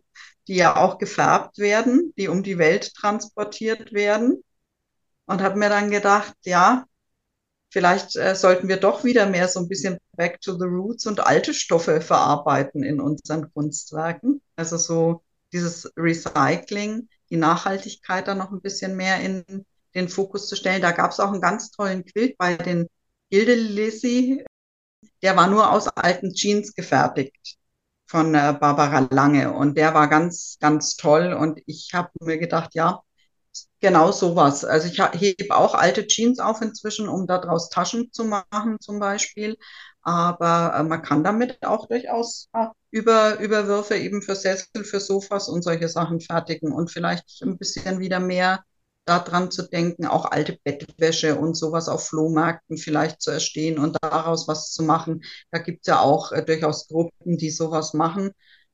die 0.48 0.56
ja 0.56 0.76
auch 0.76 0.98
gefärbt 0.98 1.58
werden, 1.58 2.12
die 2.16 2.28
um 2.28 2.42
die 2.42 2.58
Welt 2.58 2.94
transportiert 2.94 3.92
werden. 3.92 4.42
Und 5.26 5.40
habe 5.40 5.58
mir 5.58 5.70
dann 5.70 5.90
gedacht, 5.90 6.34
ja, 6.44 6.86
vielleicht 7.74 8.14
äh, 8.14 8.36
sollten 8.36 8.68
wir 8.68 8.76
doch 8.76 9.02
wieder 9.02 9.26
mehr 9.26 9.48
so 9.48 9.58
ein 9.58 9.66
bisschen 9.66 9.98
back 10.16 10.40
to 10.40 10.52
the 10.52 10.64
roots 10.64 11.06
und 11.06 11.18
alte 11.18 11.52
Stoffe 11.52 12.00
verarbeiten 12.00 12.84
in 12.84 13.00
unseren 13.00 13.52
Kunstwerken. 13.52 14.40
Also 14.54 14.76
so 14.76 15.24
dieses 15.52 15.92
Recycling, 15.96 17.08
die 17.30 17.36
Nachhaltigkeit 17.36 18.28
da 18.28 18.36
noch 18.36 18.52
ein 18.52 18.60
bisschen 18.60 18.96
mehr 18.96 19.18
in 19.20 19.66
den 19.92 20.08
Fokus 20.08 20.46
zu 20.46 20.54
stellen. 20.54 20.82
Da 20.82 20.92
gab 20.92 21.10
es 21.10 21.18
auch 21.18 21.32
einen 21.32 21.40
ganz 21.40 21.72
tollen 21.72 22.04
Quilt 22.04 22.38
bei 22.38 22.56
den 22.56 22.86
Gilde 23.28 23.56
Lissy. 23.56 24.44
Der 25.22 25.36
war 25.36 25.48
nur 25.48 25.72
aus 25.72 25.88
alten 25.88 26.32
Jeans 26.32 26.74
gefertigt 26.74 27.56
von 28.06 28.36
äh, 28.36 28.56
Barbara 28.60 29.08
Lange 29.10 29.52
und 29.52 29.76
der 29.76 29.94
war 29.94 30.06
ganz, 30.06 30.58
ganz 30.60 30.94
toll 30.94 31.32
und 31.32 31.60
ich 31.66 31.90
habe 31.92 32.10
mir 32.20 32.38
gedacht, 32.38 32.76
ja, 32.76 33.00
Genau 33.80 34.12
sowas. 34.12 34.64
Also 34.64 34.88
ich 34.88 34.98
hebe 35.20 35.54
auch 35.56 35.74
alte 35.74 36.06
Jeans 36.06 36.38
auf 36.40 36.62
inzwischen, 36.62 37.08
um 37.08 37.26
daraus 37.26 37.68
Taschen 37.68 38.10
zu 38.12 38.24
machen 38.24 38.78
zum 38.80 38.98
Beispiel. 38.98 39.56
Aber 40.02 40.74
äh, 40.76 40.82
man 40.82 41.02
kann 41.02 41.22
damit 41.24 41.64
auch 41.64 41.86
durchaus 41.86 42.48
ja, 42.54 42.72
Über, 42.90 43.38
Überwürfe 43.40 43.96
eben 43.96 44.22
für 44.22 44.34
Sessel, 44.36 44.84
für 44.84 45.00
Sofas 45.00 45.48
und 45.48 45.62
solche 45.62 45.88
Sachen 45.88 46.20
fertigen 46.20 46.72
und 46.72 46.90
vielleicht 46.90 47.24
ein 47.42 47.58
bisschen 47.58 47.98
wieder 48.00 48.20
mehr 48.20 48.62
daran 49.06 49.50
zu 49.50 49.62
denken, 49.68 50.06
auch 50.06 50.24
alte 50.26 50.58
Bettwäsche 50.64 51.36
und 51.36 51.54
sowas 51.54 51.88
auf 51.88 52.08
Flohmärkten 52.08 52.78
vielleicht 52.78 53.20
zu 53.20 53.30
erstehen 53.30 53.78
und 53.78 53.96
daraus 54.02 54.48
was 54.48 54.72
zu 54.72 54.82
machen. 54.82 55.22
Da 55.50 55.58
gibt 55.58 55.80
es 55.82 55.86
ja 55.88 56.00
auch 56.00 56.32
äh, 56.32 56.42
durchaus 56.44 56.88
Gruppen, 56.88 57.36
die 57.36 57.50
sowas 57.50 57.92
machen. 57.94 58.30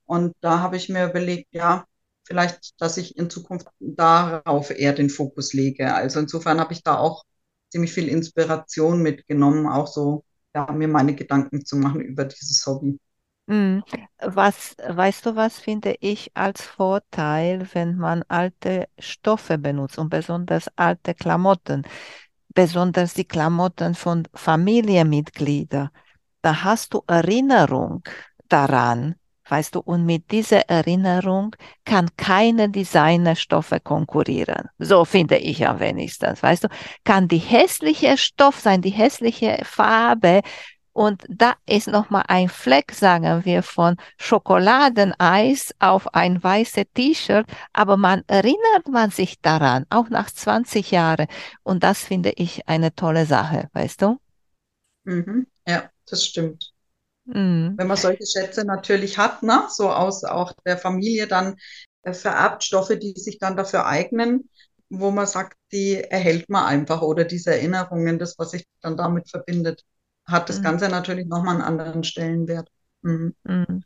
Und 0.07 0.35
da 0.41 0.61
habe 0.61 0.77
ich 0.77 0.89
mir 0.89 1.09
überlegt, 1.11 1.49
ja, 1.53 1.85
vielleicht, 2.31 2.81
dass 2.81 2.97
ich 2.99 3.17
in 3.19 3.31
Zukunft 3.31 3.69
darauf 3.81 4.71
eher 4.71 4.95
den 4.95 5.11
Fokus 5.11 5.55
lege. 5.55 5.95
Also 5.95 6.21
insofern 6.21 6.61
habe 6.61 6.73
ich 6.75 6.85
da 6.85 6.99
auch 6.99 7.25
ziemlich 7.71 7.93
viel 7.93 8.09
Inspiration 8.09 9.03
mitgenommen, 9.03 9.67
auch 9.69 9.89
so 9.89 10.25
ja, 10.55 10.71
mir 10.73 10.89
meine 10.89 11.17
Gedanken 11.17 11.65
zu 11.67 11.77
machen 11.77 12.01
über 12.03 12.25
dieses 12.27 12.67
Hobby. 12.67 12.99
Mm, 13.47 13.81
Was, 14.23 14.77
weißt 14.87 15.27
du, 15.27 15.37
was 15.37 15.59
finde 15.59 15.97
ich 16.01 16.31
als 16.35 16.63
Vorteil, 16.63 17.67
wenn 17.75 17.97
man 17.97 18.23
alte 18.29 18.89
Stoffe 18.99 19.59
benutzt 19.59 19.99
und 19.99 20.09
besonders 20.11 20.69
alte 20.77 21.15
Klamotten, 21.15 21.83
besonders 22.55 23.15
die 23.15 23.25
Klamotten 23.27 23.95
von 23.95 24.29
Familienmitgliedern, 24.35 25.91
da 26.43 26.65
hast 26.65 26.95
du 26.95 27.03
Erinnerung 27.09 28.03
daran, 28.49 29.17
weißt 29.51 29.75
du, 29.75 29.81
und 29.81 30.07
mit 30.07 30.31
dieser 30.31 30.69
Erinnerung 30.69 31.57
kann 31.85 32.09
keine 32.17 32.69
Designerstoffe 32.69 33.75
konkurrieren. 33.83 34.69
So 34.79 35.05
finde 35.05 35.37
ich 35.39 35.67
am 35.67 35.81
wenigsten, 35.81 36.35
weißt 36.41 36.65
du, 36.65 36.69
kann 37.05 37.29
die 37.29 37.39
hässliche 37.39 38.17
Stoff 38.17 38.61
sein, 38.61 38.83
die 38.83 38.91
hässliche 38.91 39.61
Farbe 39.65 40.43
und 40.93 41.25
da 41.29 41.55
ist 41.67 41.87
nochmal 41.87 42.25
ein 42.29 42.49
Fleck, 42.49 42.93
sagen 42.93 43.45
wir, 43.45 43.63
von 43.63 43.97
Schokoladeneis 44.19 45.73
auf 45.79 46.15
ein 46.15 46.43
weißes 46.43 46.85
T-Shirt, 46.95 47.47
aber 47.73 47.97
man 47.97 48.23
erinnert 48.27 48.89
man 48.91 49.11
sich 49.11 49.41
daran, 49.41 49.87
auch 49.89 50.09
nach 50.09 50.31
20 50.31 50.91
Jahren. 50.91 51.27
Und 51.63 51.85
das 51.85 52.05
finde 52.05 52.33
ich 52.37 52.69
eine 52.69 52.95
tolle 52.95 53.25
Sache, 53.25 53.69
weißt 53.73 54.03
du? 54.03 54.21
Mhm. 55.05 55.47
Ja, 55.67 55.91
das 56.09 56.25
stimmt. 56.25 56.73
Mhm. 57.35 57.79
Wenn 57.79 57.87
man 57.89 57.97
solche 57.97 58.27
Schätze 58.27 58.65
natürlich 58.65 59.19
hat, 59.19 59.43
ne, 59.43 59.65
so 59.71 59.91
aus 59.91 60.25
auch 60.25 60.53
der 60.67 60.79
Familie, 60.79 61.27
dann 61.27 61.57
äh, 62.03 62.13
vererbt 62.13 62.65
Stoffe, 62.65 62.97
die 62.99 63.15
sich 63.17 63.39
dann 63.39 63.57
dafür 63.57 63.87
eignen, 63.87 64.51
wo 64.91 65.11
man 65.11 65.27
sagt, 65.27 65.57
die 65.73 65.95
erhält 65.97 66.49
man 66.51 66.65
einfach 66.67 67.03
oder 67.03 67.25
diese 67.25 67.53
Erinnerungen, 67.53 68.19
das, 68.19 68.39
was 68.39 68.51
sich 68.53 68.65
dann 68.83 68.97
damit 68.97 69.31
verbindet, 69.31 69.85
hat 70.27 70.49
das 70.49 70.61
Mhm. 70.61 70.63
Ganze 70.63 70.89
natürlich 70.89 71.27
nochmal 71.27 71.55
einen 71.57 71.65
anderen 71.65 72.05
Stellenwert. 72.05 72.69
Mhm. 73.03 73.35
Mhm. 73.45 73.83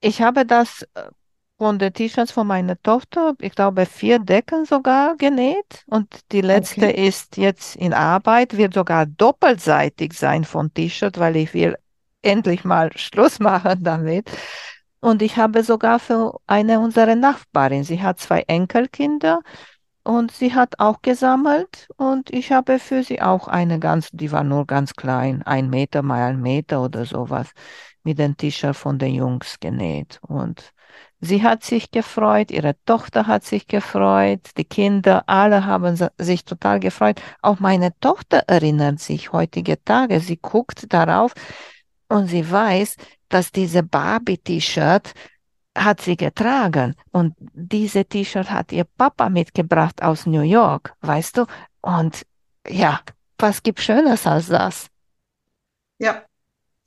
Ich 0.00 0.22
habe 0.22 0.46
das 0.46 0.82
äh, 0.94 1.10
von 1.58 1.78
den 1.78 1.92
T-Shirts 1.94 2.32
von 2.32 2.46
meiner 2.46 2.80
Tochter, 2.82 3.34
ich 3.40 3.54
glaube, 3.54 3.86
vier 3.86 4.18
Decken 4.20 4.64
sogar 4.66 5.16
genäht 5.16 5.84
und 5.88 6.32
die 6.32 6.42
letzte 6.42 6.86
Okay. 6.86 6.92
ist 6.92 7.36
jetzt 7.36 7.76
in 7.76 7.94
Arbeit, 7.94 8.56
wird 8.56 8.74
sogar 8.74 9.06
doppelseitig 9.06 10.14
sein 10.14 10.44
von 10.44 10.74
T-Shirt, 10.74 11.18
weil 11.18 11.36
ich 11.36 11.54
will 11.54 11.76
endlich 12.22 12.64
mal 12.64 12.90
Schluss 12.96 13.40
machen 13.40 13.82
damit. 13.82 14.30
Und 15.00 15.22
ich 15.22 15.36
habe 15.36 15.62
sogar 15.64 15.98
für 15.98 16.38
eine 16.46 16.80
unserer 16.80 17.14
Nachbarin, 17.14 17.84
sie 17.84 18.02
hat 18.02 18.20
zwei 18.20 18.42
Enkelkinder 18.42 19.40
und 20.02 20.30
sie 20.30 20.54
hat 20.54 20.78
auch 20.78 21.02
gesammelt 21.02 21.88
und 21.96 22.30
ich 22.30 22.52
habe 22.52 22.78
für 22.78 23.02
sie 23.02 23.22
auch 23.22 23.48
eine 23.48 23.78
ganz, 23.78 24.10
die 24.12 24.32
war 24.32 24.44
nur 24.44 24.66
ganz 24.66 24.94
klein, 24.94 25.42
ein 25.42 25.70
Meter 25.70 26.02
mal 26.02 26.22
ein 26.22 26.40
Meter 26.40 26.82
oder 26.82 27.04
sowas, 27.06 27.48
mit 28.02 28.18
dem 28.18 28.36
T-Shirt 28.36 28.76
von 28.76 28.98
den 28.98 29.14
Jungs 29.14 29.58
genäht. 29.60 30.20
Und 30.22 30.72
sie 31.20 31.42
hat 31.42 31.64
sich 31.64 31.90
gefreut, 31.90 32.50
ihre 32.50 32.74
Tochter 32.84 33.26
hat 33.26 33.44
sich 33.44 33.66
gefreut, 33.66 34.40
die 34.56 34.64
Kinder, 34.64 35.24
alle 35.28 35.64
haben 35.66 35.96
sich 36.18 36.44
total 36.44 36.80
gefreut. 36.80 37.20
Auch 37.42 37.60
meine 37.60 37.92
Tochter 38.00 38.44
erinnert 38.46 39.00
sich 39.00 39.32
heutige 39.32 39.82
Tage, 39.84 40.20
sie 40.20 40.38
guckt 40.38 40.92
darauf 40.92 41.32
und 42.10 42.26
sie 42.26 42.50
weiß, 42.50 42.96
dass 43.28 43.52
diese 43.52 43.82
Barbie-T-Shirt 43.82 45.14
hat 45.76 46.00
sie 46.00 46.16
getragen 46.16 46.96
und 47.12 47.34
diese 47.38 48.04
T-Shirt 48.04 48.50
hat 48.50 48.72
ihr 48.72 48.84
Papa 48.84 49.28
mitgebracht 49.28 50.02
aus 50.02 50.26
New 50.26 50.42
York, 50.42 50.92
weißt 51.00 51.38
du? 51.38 51.46
Und 51.80 52.26
ja, 52.66 53.00
was 53.38 53.62
gibt 53.62 53.80
Schönes 53.80 54.26
als 54.26 54.48
das? 54.48 54.88
Ja, 55.98 56.24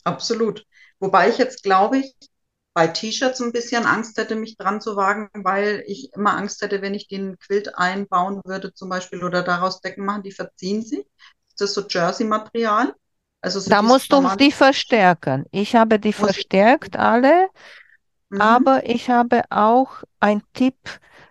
absolut. 0.03 0.65
Wobei 0.99 1.29
ich 1.29 1.37
jetzt 1.37 1.63
glaube 1.63 1.99
ich, 1.99 2.13
bei 2.73 2.87
T-Shirts 2.87 3.39
ein 3.41 3.51
bisschen 3.53 3.85
Angst 3.85 4.17
hätte, 4.17 4.35
mich 4.35 4.57
dran 4.57 4.81
zu 4.81 4.95
wagen, 4.95 5.29
weil 5.33 5.83
ich 5.87 6.11
immer 6.13 6.35
Angst 6.35 6.61
hätte, 6.61 6.81
wenn 6.81 6.95
ich 6.95 7.07
den 7.07 7.37
Quilt 7.37 7.77
einbauen 7.77 8.41
würde, 8.45 8.73
zum 8.73 8.89
Beispiel, 8.89 9.23
oder 9.23 9.43
daraus 9.43 9.79
Decken 9.79 10.05
machen, 10.05 10.23
die 10.23 10.31
verziehen 10.31 10.81
sich. 10.81 11.05
Ist 11.47 11.61
das 11.61 11.73
so 11.75 11.87
Jersey-Material? 11.87 12.93
Also 13.43 13.59
so 13.59 13.69
Da 13.69 13.81
musst 13.81 14.11
du 14.11 14.21
die 14.39 14.51
verstärken. 14.51 15.45
Ich 15.51 15.75
habe 15.75 15.99
die 15.99 16.13
verstärkt 16.13 16.97
alle, 16.97 17.49
Mhm. 18.29 18.41
aber 18.41 18.89
ich 18.89 19.09
habe 19.09 19.43
auch 19.49 20.03
einen 20.19 20.43
Tipp 20.53 20.77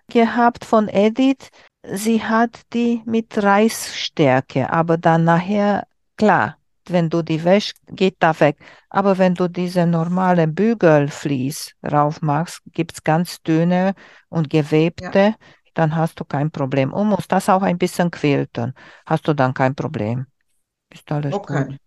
gehabt 0.08 0.64
von 0.64 0.88
Edith. 0.88 1.48
Sie 1.84 2.22
hat 2.22 2.60
die 2.74 3.02
mit 3.06 3.42
Reißstärke, 3.42 4.70
aber 4.70 4.98
dann 4.98 5.24
nachher, 5.24 5.84
klar, 6.16 6.58
wenn 6.88 7.08
du 7.10 7.22
die 7.22 7.42
wäschst, 7.42 7.76
geht 7.88 8.16
da 8.20 8.38
weg. 8.40 8.58
Aber 8.90 9.18
wenn 9.18 9.34
du 9.34 9.48
diese 9.48 9.86
normale 9.86 10.46
Bügelflies 10.46 11.72
rauf 11.82 12.20
machst, 12.22 12.60
gibt 12.72 12.92
es 12.94 13.02
ganz 13.04 13.42
dünne 13.42 13.94
und 14.28 14.52
Ja, 14.96 15.10
gewebte, 15.10 15.34
dann 15.74 15.96
hast 15.96 16.20
du 16.20 16.24
kein 16.24 16.50
Problem. 16.50 16.92
Und 16.92 17.08
musst 17.08 17.32
das 17.32 17.48
auch 17.48 17.62
ein 17.62 17.78
bisschen 17.78 18.10
quilten, 18.10 18.74
hast 19.06 19.26
du 19.26 19.34
dann 19.34 19.54
kein 19.54 19.74
Problem. 19.74 20.26
Ist 20.90 21.10
alles 21.12 21.40
gut. 21.42 21.78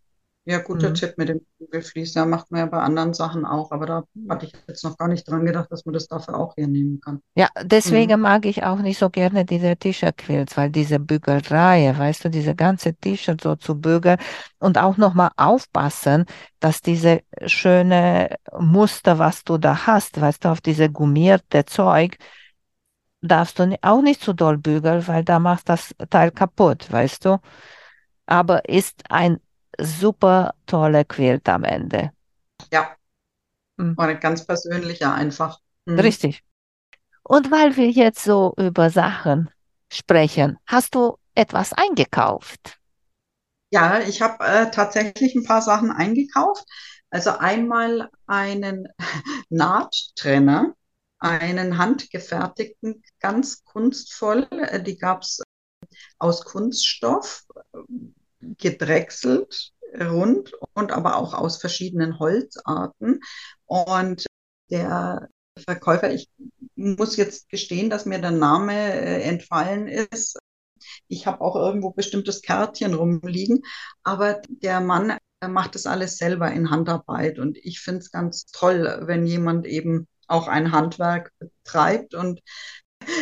Ja, 0.46 0.60
guter 0.60 0.90
Mhm. 0.90 0.96
Tipp 0.96 1.18
mit 1.18 1.30
dem 1.30 1.42
Kugelflies. 1.58 2.14
Ja, 2.14 2.26
macht 2.26 2.52
man 2.52 2.60
ja 2.60 2.66
bei 2.68 2.80
anderen 2.80 3.14
Sachen 3.14 3.46
auch, 3.46 3.72
aber 3.72 3.86
da 3.86 4.04
hatte 4.30 4.46
ich 4.46 4.54
jetzt 4.68 4.84
noch 4.84 4.98
gar 4.98 5.08
nicht 5.08 5.28
dran 5.28 5.46
gedacht, 5.46 5.72
dass 5.72 5.86
man 5.86 5.94
das 5.94 6.08
dafür 6.08 6.38
auch 6.38 6.54
hier 6.56 6.68
nehmen 6.68 7.00
kann. 7.02 7.22
Ja, 7.38 7.50
Mhm. 7.56 7.62
deswegen 7.64 8.22
mag 8.22 8.46
ich 8.46 8.64
auch 8.64 8.78
nicht 8.80 8.98
so 8.98 9.10
gerne 9.10 9.44
diese 9.44 9.76
T-Shirt-Quilts, 9.76 10.56
weil 10.56 10.70
diese 10.70 11.00
Bügelreihe, 11.00 11.98
weißt 11.98 12.24
du, 12.26 12.30
diese 12.30 12.56
ganze 12.56 12.94
T-Shirt 12.96 13.42
so 13.42 13.56
zu 13.58 13.76
bügeln 13.80 14.18
und 14.60 14.78
auch 14.78 14.96
nochmal 14.98 15.32
aufpassen, 15.36 16.26
dass 16.62 16.82
diese 16.82 17.24
schöne 17.46 18.38
Muster, 18.58 19.20
was 19.20 19.44
du 19.44 19.58
da 19.58 19.86
hast, 19.86 20.22
weißt 20.22 20.46
du, 20.46 20.50
auf 20.50 20.62
diese 20.62 20.90
gummierte 20.90 21.66
Zeug, 21.66 22.18
darfst 23.22 23.60
du 23.60 23.78
auch 23.82 24.02
nicht 24.02 24.22
zu 24.22 24.34
doll 24.34 24.58
bügeln, 24.58 25.08
weil 25.08 25.24
da 25.24 25.40
machst 25.40 25.70
das 25.70 25.96
Teil 26.10 26.32
kaputt, 26.32 26.92
weißt 26.92 27.26
du. 27.26 27.40
Aber 28.28 28.68
ist 28.70 29.04
ein 29.10 29.40
super 29.80 30.54
toller 30.66 31.04
Quilt 31.06 31.48
am 31.50 31.64
Ende. 31.64 32.12
Ja, 32.72 32.96
Mhm. 33.78 33.98
war 33.98 34.08
ein 34.08 34.20
ganz 34.20 34.46
persönlicher 34.46 35.14
einfach. 35.14 35.60
Mhm. 35.86 35.98
Richtig. 36.02 36.44
Und 37.24 37.52
weil 37.52 37.78
wir 37.78 37.90
jetzt 37.92 38.24
so 38.24 38.54
über 38.58 38.90
Sachen 38.92 39.50
sprechen, 39.92 40.60
hast 40.68 40.96
du 40.96 41.18
etwas 41.36 41.74
eingekauft? 41.74 42.80
Ja, 43.72 44.00
ich 44.02 44.22
habe 44.22 44.44
äh, 44.46 44.72
tatsächlich 44.72 45.36
ein 45.36 45.44
paar 45.44 45.62
Sachen 45.62 45.92
eingekauft. 45.92 46.64
Also 47.10 47.32
einmal 47.32 48.10
einen 48.28 48.88
Nahttrenner, 49.50 50.74
einen 51.20 51.78
handgefertigten, 51.78 53.04
ganz 53.20 53.64
kunstvoll. 53.64 54.48
Äh, 54.52 54.82
Die 54.84 54.98
gab 54.98 55.24
es 55.24 55.42
aus 56.20 56.46
Kunststoff, 56.46 57.46
äh, 57.74 57.80
gedrechselt, 58.58 59.74
rund 60.00 60.54
und 60.74 60.92
aber 60.92 61.18
auch 61.18 61.34
aus 61.34 61.58
verschiedenen 61.60 62.20
Holzarten. 62.20 63.22
Und 63.66 64.26
der 64.70 65.30
Verkäufer, 65.58 66.14
ich 66.14 66.30
muss 66.76 67.16
jetzt 67.18 67.50
gestehen, 67.50 67.90
dass 67.90 68.06
mir 68.06 68.20
der 68.20 68.32
Name 68.32 68.74
äh, 68.74 69.22
entfallen 69.24 69.88
ist, 69.88 70.38
Ich 71.08 71.28
habe 71.28 71.42
auch 71.42 71.56
irgendwo 71.56 71.92
bestimmtes 71.92 72.42
Kärtchen 72.42 72.94
rumliegen, 72.94 73.62
aber 74.04 74.42
der 74.48 74.82
Mann 74.82 75.18
macht 75.48 75.76
das 75.76 75.86
alles 75.86 76.18
selber 76.18 76.52
in 76.52 76.70
Handarbeit. 76.72 77.40
Und 77.40 77.58
ich 77.58 77.80
finde 77.80 78.00
es 78.00 78.12
ganz 78.12 78.46
toll, 78.48 79.04
wenn 79.06 79.26
jemand 79.26 79.66
eben 79.68 80.08
auch 80.28 80.48
ein 80.48 80.72
Handwerk 80.72 81.32
betreibt. 81.40 82.16
Und 82.16 82.42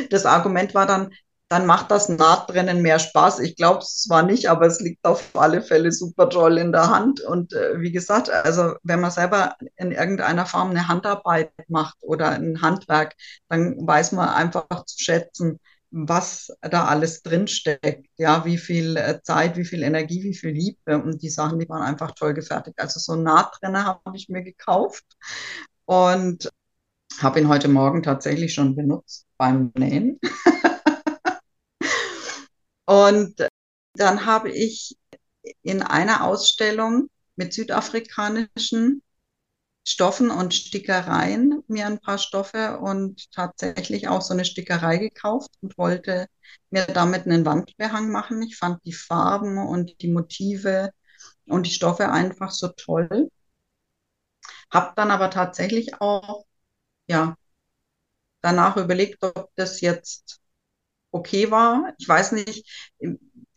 das 0.10 0.26
Argument 0.26 0.74
war 0.74 0.86
dann, 0.86 1.14
dann 1.50 1.66
macht 1.66 1.92
das 1.92 2.10
Nahtbrennen 2.10 2.82
mehr 2.82 3.00
Spaß. 3.00 3.40
Ich 3.40 3.56
glaube 3.56 3.80
es 3.80 4.02
zwar 4.02 4.24
nicht, 4.24 4.50
aber 4.50 4.66
es 4.66 4.80
liegt 4.80 5.06
auf 5.06 5.36
alle 5.36 5.62
Fälle 5.62 5.92
super 5.92 6.30
toll 6.30 6.58
in 6.58 6.72
der 6.72 6.90
Hand. 6.90 7.22
Und 7.22 7.54
äh, 7.54 7.80
wie 7.80 7.92
gesagt, 7.92 8.30
also 8.30 8.76
wenn 8.84 9.02
man 9.02 9.12
selber 9.12 9.56
in 9.76 9.92
irgendeiner 9.92 10.46
Form 10.46 10.72
eine 10.72 10.88
Handarbeit 10.88 11.52
macht 11.68 11.98
oder 12.02 12.30
ein 12.30 12.62
Handwerk, 12.62 13.16
dann 13.50 13.76
weiß 13.86 14.14
man 14.14 14.30
einfach 14.30 14.86
zu 14.86 14.98
schätzen, 14.98 15.60
was 15.92 16.52
da 16.62 16.86
alles 16.86 17.22
drinsteckt. 17.22 18.08
Ja, 18.18 18.46
wie 18.46 18.58
viel 18.58 18.98
äh, 18.98 19.22
Zeit, 19.22 19.56
wie 19.58 19.66
viel 19.66 19.84
Energie, 19.84 20.24
wie 20.24 20.34
viel 20.34 20.52
Liebe. 20.52 20.98
Und 20.98 21.22
die 21.22 21.30
Sachen, 21.30 21.60
die 21.60 21.70
waren 21.70 21.84
einfach 21.84 22.12
toll 22.16 22.34
gefertigt. 22.34 22.80
Also 22.80 23.00
so 23.00 23.14
einen 23.14 23.24
Nahtbrenner 23.24 23.86
habe 23.86 24.18
ich 24.18 24.28
mir 24.28 24.42
gekauft 24.44 25.06
und 25.86 26.50
habe 27.20 27.40
ihn 27.40 27.48
heute 27.48 27.68
Morgen 27.68 28.02
tatsächlich 28.02 28.56
schon 28.56 28.76
benutzt 28.76 29.28
beim 29.38 29.72
Nähen. 29.78 30.20
Und 32.86 33.48
dann 33.94 34.26
habe 34.26 34.52
ich 34.52 34.98
in 35.64 35.82
einer 35.82 36.24
Ausstellung 36.26 37.10
mit 37.36 37.54
südafrikanischen 37.54 39.04
Stoffen 39.86 40.32
und 40.32 40.54
Stickereien 40.54 41.64
mir 41.68 41.88
ein 41.88 42.00
paar 42.00 42.18
Stoffe 42.18 42.80
und 42.80 43.32
tatsächlich 43.32 44.08
auch 44.08 44.22
so 44.22 44.34
eine 44.34 44.46
Stickerei 44.46 44.98
gekauft 44.98 45.52
und 45.62 45.78
wollte 45.78 46.28
mir 46.70 46.86
damit 46.86 47.26
einen 47.26 47.46
Wandbehang 47.46 48.12
machen. 48.12 48.42
Ich 48.44 48.58
fand 48.58 48.84
die 48.86 48.94
Farben 48.94 49.58
und 49.58 50.02
die 50.02 50.10
Motive 50.12 50.92
und 51.48 51.66
die 51.68 51.72
Stoffe 51.72 52.12
einfach 52.12 52.52
so 52.52 52.70
toll. 52.70 53.30
Habe 54.72 54.92
dann 54.98 55.10
aber 55.12 55.30
tatsächlich 55.30 56.02
auch 56.02 56.46
ja 57.08 57.36
danach 58.42 58.78
überlegt, 58.78 59.24
ob 59.24 59.50
das 59.56 59.82
jetzt 59.82 60.40
okay 61.14 61.52
war. 61.52 61.94
Ich 61.98 62.08
weiß 62.08 62.34
nicht, 62.34 62.68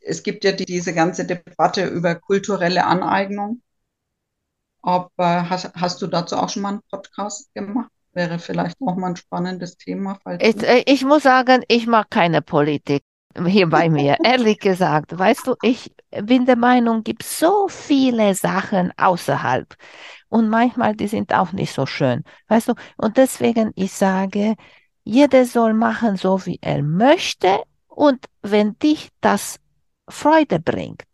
es 0.01 0.23
gibt 0.23 0.45
ja 0.45 0.53
die, 0.53 0.67
diese 0.67 0.95
ganze 0.95 1.25
Debatte 1.25 1.87
über 1.87 2.15
kulturelle 2.15 2.85
Aneignung. 2.85 3.63
Ob, 4.83 5.11
äh, 5.17 5.25
hast, 5.25 5.75
hast 5.75 6.01
du 6.01 6.07
dazu 6.07 6.37
auch 6.37 6.49
schon 6.49 6.63
mal 6.63 6.69
einen 6.71 6.83
Podcast 6.91 7.53
gemacht? 7.55 7.91
Wäre 8.13 8.39
vielleicht 8.39 8.77
auch 8.81 8.97
mal 8.97 9.09
ein 9.09 9.17
spannendes 9.17 9.77
Thema. 9.77 10.19
Ich, 10.39 10.63
äh, 10.63 10.85
ich 10.87 11.05
muss 11.05 11.25
sagen, 11.25 11.65
ich 11.69 11.87
mag 11.87 12.09
keine 12.09 12.41
Politik 12.41 13.03
hier 13.45 13.69
bei 13.69 13.91
mir, 13.91 14.17
ehrlich 14.25 14.59
gesagt. 14.59 15.19
Weißt 15.19 15.47
du, 15.47 15.57
ich 15.63 15.95
bin 16.23 16.47
der 16.47 16.57
Meinung, 16.57 17.03
gibt 17.03 17.25
so 17.25 17.69
viele 17.69 18.35
Sachen 18.35 18.93
außerhalb. 18.97 19.75
Und 20.29 20.49
manchmal, 20.49 20.95
die 20.95 21.09
sind 21.09 21.35
auch 21.35 21.53
nicht 21.53 21.73
so 21.73 21.87
schön. 21.87 22.23
Weißt 22.49 22.69
du, 22.69 22.75
und 22.97 23.17
deswegen, 23.17 23.73
ich 23.75 23.93
sage, 23.93 24.55
jeder 25.07 25.45
soll 25.47 25.73
machen, 25.75 26.17
so 26.17 26.45
wie 26.47 26.59
er 26.61 26.83
möchte. 26.83 27.63
Und 27.89 28.27
wenn 28.43 28.79
dich 28.81 29.11
das 29.21 29.59
Freude 30.09 30.61
bringt, 30.61 31.05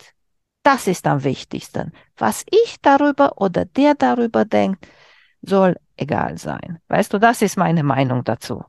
das 0.62 0.86
ist 0.86 1.06
am 1.06 1.24
wichtigsten. 1.24 1.92
Was 2.16 2.44
ich 2.50 2.76
darüber 2.82 3.40
oder 3.40 3.64
der 3.66 3.94
darüber 3.94 4.44
denkt, 4.44 4.86
soll 5.42 5.76
egal 5.96 6.38
sein. 6.38 6.78
Weißt 6.88 7.12
du, 7.12 7.18
das 7.18 7.42
ist 7.42 7.56
meine 7.58 7.82
Meinung 7.82 8.24
dazu. 8.24 8.64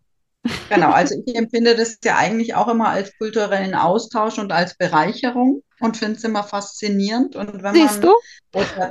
Genau, 0.70 0.90
also 0.92 1.16
ich 1.26 1.36
empfinde 1.36 1.76
das 1.76 2.00
ja 2.04 2.18
eigentlich 2.18 2.56
auch 2.56 2.68
immer 2.68 2.90
als 2.90 3.18
kulturellen 3.18 3.76
Austausch 3.76 4.40
und 4.40 4.52
als 4.52 4.76
Bereicherung 4.76 5.64
und 5.80 5.98
finde 5.98 6.18
es 6.18 6.24
immer 6.24 6.44
faszinierend. 6.44 7.36
Und 7.36 7.64
wenn 7.64 7.76
Siehst 7.76 8.04
man, 8.04 8.12
du? 8.12 8.16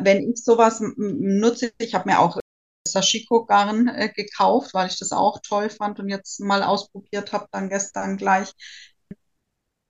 wenn 0.03 0.31
ich 0.31 0.43
sowas 0.43 0.83
nutze, 0.97 1.73
ich 1.79 1.95
habe 1.95 2.09
mir 2.09 2.21
auch 2.21 2.39
Sashiko-Garn 2.87 3.89
äh, 3.89 4.09
gekauft, 4.09 4.75
weil 4.75 4.89
ich 4.89 4.99
das 4.99 5.13
auch 5.13 5.41
toll 5.43 5.71
fand 5.71 5.99
und 6.01 6.09
jetzt 6.09 6.41
mal 6.41 6.63
ausprobiert 6.63 7.33
habe, 7.33 7.47
dann 7.53 7.69
gestern 7.69 8.17
gleich. 8.17 8.53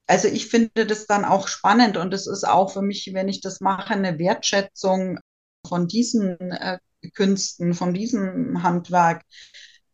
Also 0.06 0.28
ich 0.28 0.48
finde 0.48 0.86
das 0.86 1.06
dann 1.06 1.24
auch 1.24 1.48
spannend 1.48 1.96
und 1.96 2.12
es 2.12 2.26
ist 2.26 2.44
auch 2.44 2.72
für 2.72 2.82
mich, 2.82 3.10
wenn 3.14 3.28
ich 3.28 3.40
das 3.40 3.60
mache, 3.60 3.94
eine 3.94 4.18
Wertschätzung 4.18 5.18
von 5.66 5.88
diesen 5.88 6.38
äh, 6.38 6.78
Künsten, 7.14 7.74
von 7.74 7.94
diesem 7.94 8.62
Handwerk. 8.62 9.22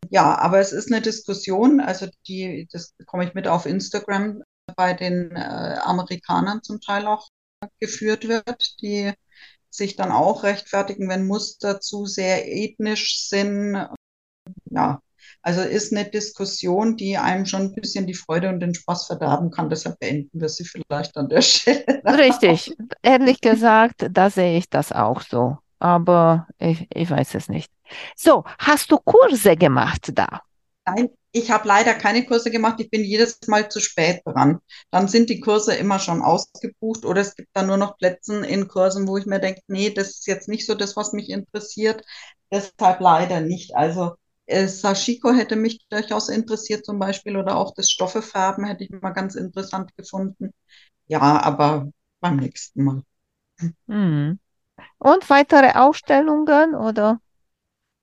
Ja, 0.09 0.37
aber 0.37 0.59
es 0.59 0.71
ist 0.71 0.91
eine 0.91 1.01
Diskussion, 1.01 1.79
also 1.79 2.07
die, 2.27 2.67
das 2.71 2.93
komme 3.05 3.25
ich 3.25 3.33
mit 3.33 3.47
auf 3.47 3.65
Instagram 3.65 4.41
bei 4.75 4.93
den 4.93 5.31
äh, 5.31 5.77
Amerikanern 5.81 6.63
zum 6.63 6.81
Teil 6.81 7.05
auch 7.07 7.29
geführt 7.79 8.27
wird, 8.27 8.81
die 8.81 9.13
sich 9.69 9.95
dann 9.95 10.11
auch 10.11 10.43
rechtfertigen, 10.43 11.09
wenn 11.09 11.27
Muster 11.27 11.79
zu 11.79 12.05
sehr 12.05 12.47
ethnisch 12.47 13.27
sind. 13.27 13.87
Ja, 14.71 15.01
also 15.41 15.61
ist 15.61 15.93
eine 15.93 16.09
Diskussion, 16.09 16.97
die 16.97 17.17
einem 17.17 17.45
schon 17.45 17.61
ein 17.61 17.73
bisschen 17.73 18.05
die 18.07 18.13
Freude 18.13 18.49
und 18.49 18.59
den 18.59 18.73
Spaß 18.73 19.07
verderben 19.07 19.51
kann. 19.51 19.69
Deshalb 19.69 19.99
beenden 19.99 20.39
wir 20.39 20.49
sie 20.49 20.65
vielleicht 20.65 21.15
an 21.17 21.29
der 21.29 21.41
Stelle. 21.43 22.01
Richtig. 22.05 22.75
Ehrlich 23.01 23.39
gesagt, 23.39 24.07
da 24.11 24.29
sehe 24.29 24.57
ich 24.57 24.69
das 24.69 24.91
auch 24.91 25.21
so. 25.21 25.57
Aber 25.79 26.47
ich, 26.57 26.87
ich 26.93 27.09
weiß 27.09 27.35
es 27.35 27.47
nicht. 27.47 27.71
So, 28.15 28.43
hast 28.57 28.91
du 28.91 28.97
Kurse 28.97 29.55
gemacht 29.55 30.11
da? 30.13 30.41
Nein, 30.85 31.09
ich 31.31 31.51
habe 31.51 31.67
leider 31.67 31.93
keine 31.93 32.25
Kurse 32.25 32.49
gemacht. 32.51 32.79
Ich 32.79 32.89
bin 32.89 33.03
jedes 33.03 33.39
Mal 33.47 33.69
zu 33.69 33.79
spät 33.79 34.21
dran. 34.25 34.59
Dann 34.91 35.07
sind 35.07 35.29
die 35.29 35.39
Kurse 35.39 35.75
immer 35.75 35.99
schon 35.99 36.21
ausgebucht 36.21 37.05
oder 37.05 37.21
es 37.21 37.35
gibt 37.35 37.49
dann 37.53 37.67
nur 37.67 37.77
noch 37.77 37.97
Plätze 37.97 38.45
in 38.45 38.67
Kursen, 38.67 39.07
wo 39.07 39.17
ich 39.17 39.25
mir 39.25 39.39
denke, 39.39 39.61
nee, 39.67 39.91
das 39.91 40.09
ist 40.09 40.27
jetzt 40.27 40.47
nicht 40.47 40.65
so 40.65 40.73
das, 40.75 40.95
was 40.95 41.13
mich 41.13 41.29
interessiert. 41.29 42.03
Deshalb 42.51 42.99
leider 42.99 43.41
nicht. 43.41 43.75
Also 43.75 44.15
äh, 44.47 44.67
Sashiko 44.67 45.31
hätte 45.31 45.55
mich 45.55 45.85
durchaus 45.89 46.29
interessiert 46.29 46.85
zum 46.85 46.97
Beispiel 46.97 47.37
oder 47.37 47.57
auch 47.57 47.73
das 47.75 47.91
Stoffefärben 47.91 48.65
hätte 48.65 48.83
ich 48.83 48.89
mal 48.89 49.11
ganz 49.11 49.35
interessant 49.35 49.95
gefunden. 49.95 50.51
Ja, 51.07 51.21
aber 51.21 51.91
beim 52.19 52.37
nächsten 52.37 52.83
Mal. 52.83 53.03
Hm. 53.87 54.39
Und 54.97 55.29
weitere 55.29 55.73
Ausstellungen 55.77 56.73
oder 56.75 57.19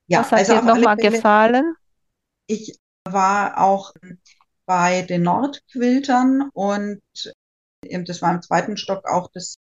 ja, 0.07 0.21
was 0.21 0.33
hat 0.33 0.39
also 0.41 0.55
dir 0.55 0.63
nochmal 0.63 0.97
gefallen? 0.97 1.75
Ich 2.47 2.79
war 3.13 3.61
auch 3.61 3.93
bei 4.67 5.03
den 5.03 5.23
Nordquiltern 5.23 6.51
und 6.53 7.03
das 7.83 8.23
war 8.23 8.35
im 8.35 8.43
zweiten 8.43 8.77
Stock 8.77 9.05
auch 9.07 9.31
des 9.31 9.59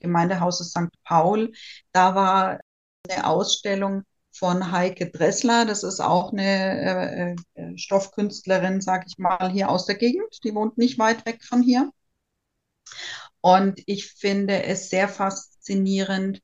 Gemeindehauses 0.00 0.70
St. 0.70 0.90
Paul. 1.02 1.52
Da 1.92 2.14
war 2.14 2.60
eine 3.08 3.26
Ausstellung 3.26 4.02
von 4.32 4.70
Heike 4.72 5.10
Dressler. 5.10 5.64
Das 5.64 5.82
ist 5.82 6.00
auch 6.00 6.32
eine 6.32 7.36
äh, 7.56 7.60
äh 7.60 7.78
Stoffkünstlerin, 7.78 8.80
sag 8.80 9.06
ich 9.06 9.18
mal, 9.18 9.50
hier 9.50 9.70
aus 9.70 9.86
der 9.86 9.94
Gegend. 9.96 10.44
Die 10.44 10.54
wohnt 10.54 10.76
nicht 10.78 10.98
weit 10.98 11.24
weg 11.26 11.42
von 11.44 11.62
hier. 11.62 11.90
Und 13.40 13.82
ich 13.86 14.12
finde 14.12 14.64
es 14.64 14.90
sehr 14.90 15.08
faszinierend, 15.08 16.40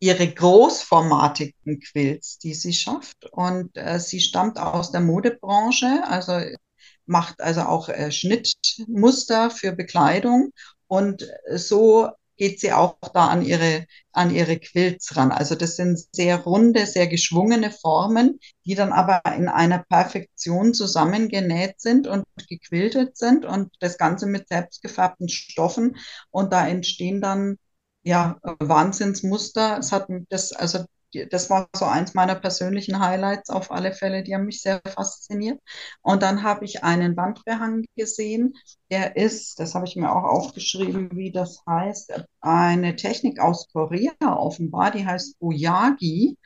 ihre 0.00 0.28
großformatigen 0.28 1.80
Quilts, 1.80 2.38
die 2.38 2.54
sie 2.54 2.72
schafft. 2.72 3.26
Und 3.32 3.76
äh, 3.76 3.98
sie 3.98 4.20
stammt 4.20 4.58
aus 4.58 4.90
der 4.90 5.00
Modebranche, 5.00 6.02
also 6.04 6.40
macht 7.06 7.40
also 7.40 7.62
auch 7.62 7.88
äh, 7.88 8.10
Schnittmuster 8.12 9.50
für 9.50 9.72
Bekleidung. 9.72 10.50
Und 10.86 11.26
so 11.54 12.10
geht 12.36 12.60
sie 12.60 12.72
auch 12.72 12.96
da 13.12 13.28
an 13.28 13.42
ihre, 13.42 13.86
an 14.12 14.34
ihre 14.34 14.58
Quilts 14.58 15.16
ran. 15.16 15.30
Also 15.30 15.54
das 15.54 15.76
sind 15.76 15.98
sehr 16.12 16.38
runde, 16.38 16.86
sehr 16.86 17.06
geschwungene 17.06 17.70
Formen, 17.70 18.40
die 18.64 18.74
dann 18.74 18.92
aber 18.92 19.22
in 19.36 19.48
einer 19.48 19.84
Perfektion 19.88 20.74
zusammengenäht 20.74 21.80
sind 21.80 22.06
und 22.06 22.24
gequiltet 22.48 23.16
sind 23.16 23.44
und 23.44 23.72
das 23.80 23.98
Ganze 23.98 24.26
mit 24.26 24.48
selbstgefärbten 24.48 25.28
Stoffen. 25.28 25.96
Und 26.30 26.52
da 26.52 26.66
entstehen 26.66 27.20
dann 27.20 27.58
ja, 28.04 28.38
Wahnsinnsmuster. 28.60 29.78
Es 29.78 29.92
hat 29.92 30.08
das, 30.28 30.52
also 30.52 30.84
das 31.30 31.48
war 31.48 31.68
so 31.76 31.84
eins 31.84 32.14
meiner 32.14 32.34
persönlichen 32.34 32.98
Highlights 32.98 33.50
auf 33.50 33.70
alle 33.70 33.92
Fälle. 33.92 34.22
Die 34.22 34.34
haben 34.34 34.46
mich 34.46 34.62
sehr 34.62 34.80
fasziniert. 34.86 35.60
Und 36.02 36.22
dann 36.22 36.42
habe 36.42 36.64
ich 36.64 36.82
einen 36.84 37.16
Wandbehang 37.16 37.84
gesehen. 37.96 38.54
Der 38.90 39.16
ist, 39.16 39.60
das 39.60 39.74
habe 39.74 39.86
ich 39.86 39.96
mir 39.96 40.10
auch 40.10 40.24
aufgeschrieben, 40.24 41.10
wie 41.16 41.30
das 41.30 41.62
heißt, 41.68 42.12
eine 42.40 42.96
Technik 42.96 43.40
aus 43.40 43.68
Korea 43.72 44.12
offenbar. 44.20 44.90
Die 44.90 45.06
heißt 45.06 45.36
Uyagi. 45.40 46.36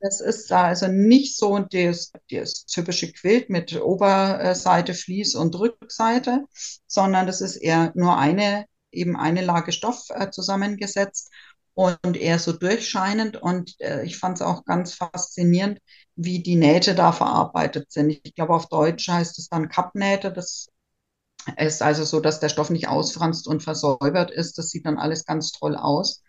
Das 0.00 0.20
ist 0.20 0.50
also 0.50 0.88
nicht 0.88 1.36
so 1.36 1.58
das, 1.58 2.12
das 2.30 2.64
typische 2.64 3.12
Quilt 3.12 3.50
mit 3.50 3.78
Oberseite, 3.78 4.94
Vlies 4.94 5.34
und 5.34 5.54
Rückseite, 5.58 6.44
sondern 6.86 7.26
das 7.26 7.42
ist 7.42 7.56
eher 7.56 7.92
nur 7.94 8.16
eine 8.16 8.64
eben 8.92 9.16
eine 9.16 9.42
Lage 9.42 9.72
Stoff 9.72 10.06
äh, 10.10 10.30
zusammengesetzt 10.30 11.30
und 11.74 12.16
eher 12.16 12.38
so 12.38 12.52
durchscheinend. 12.52 13.36
Und 13.40 13.80
äh, 13.80 14.04
ich 14.04 14.18
fand 14.18 14.38
es 14.38 14.42
auch 14.42 14.64
ganz 14.64 14.94
faszinierend, 14.94 15.80
wie 16.16 16.42
die 16.42 16.56
Nähte 16.56 16.94
da 16.94 17.12
verarbeitet 17.12 17.90
sind. 17.92 18.10
Ich 18.10 18.34
glaube, 18.34 18.54
auf 18.54 18.68
Deutsch 18.68 19.08
heißt 19.08 19.38
es 19.38 19.48
dann 19.48 19.68
Kappnähte. 19.68 20.32
Das 20.32 20.68
ist 21.58 21.82
also 21.82 22.04
so, 22.04 22.20
dass 22.20 22.40
der 22.40 22.48
Stoff 22.48 22.70
nicht 22.70 22.88
ausfranst 22.88 23.46
und 23.48 23.62
versäubert 23.62 24.30
ist. 24.30 24.58
Das 24.58 24.70
sieht 24.70 24.86
dann 24.86 24.98
alles 24.98 25.24
ganz 25.24 25.52
toll 25.52 25.76
aus. 25.76 26.22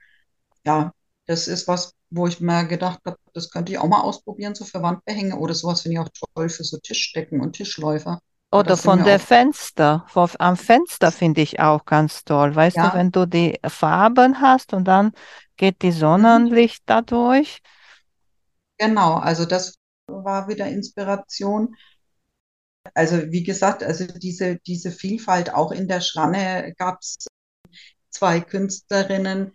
Ja, 0.65 0.93
das 1.27 1.47
ist 1.47 1.67
was, 1.67 1.93
wo 2.09 2.27
ich 2.27 2.41
mir 2.41 2.65
gedacht 2.65 3.01
habe, 3.05 3.17
das 3.33 3.49
könnte 3.51 3.71
ich 3.73 3.79
auch 3.79 3.87
mal 3.87 4.01
ausprobieren, 4.01 4.55
so 4.55 4.65
für 4.65 4.81
Wandbehänge 4.83 5.37
oder 5.37 5.53
sowas 5.55 5.81
finde 5.81 5.95
ich 5.95 5.99
auch 6.01 6.09
toll 6.35 6.49
für 6.49 6.63
so 6.63 6.77
Tischdecken 6.79 7.41
und 7.41 7.53
Tischläufer. 7.53 8.21
Oder 8.53 8.77
von 8.77 9.03
der 9.03 9.19
auch, 9.19 9.19
Fenster. 9.19 10.05
Vor- 10.07 10.29
Am 10.39 10.57
Fenster 10.57 11.11
finde 11.11 11.41
ich 11.41 11.59
auch 11.59 11.85
ganz 11.85 12.23
toll. 12.25 12.55
Weißt 12.55 12.83
du, 12.83 12.91
ja, 12.91 12.93
wenn 12.93 13.11
du 13.11 13.25
die 13.25 13.59
Farben 13.67 14.41
hast 14.41 14.73
und 14.73 14.85
dann 14.85 15.11
geht 15.57 15.81
die 15.81 15.91
mhm, 16.15 16.51
Sonnenlicht 16.51 16.83
dadurch. 16.85 17.61
genau. 18.77 19.15
Also 19.15 19.45
das 19.45 19.75
war 20.07 20.47
wieder 20.47 20.67
Inspiration. 20.67 21.75
Also 22.93 23.31
wie 23.31 23.43
gesagt, 23.43 23.83
also 23.83 24.05
diese, 24.07 24.57
diese 24.65 24.91
Vielfalt 24.91 25.53
auch 25.53 25.71
in 25.71 25.87
der 25.87 26.01
Schranne 26.01 26.73
gab 26.77 26.99
es 27.01 27.17
zwei 28.11 28.41
Künstlerinnen, 28.41 29.53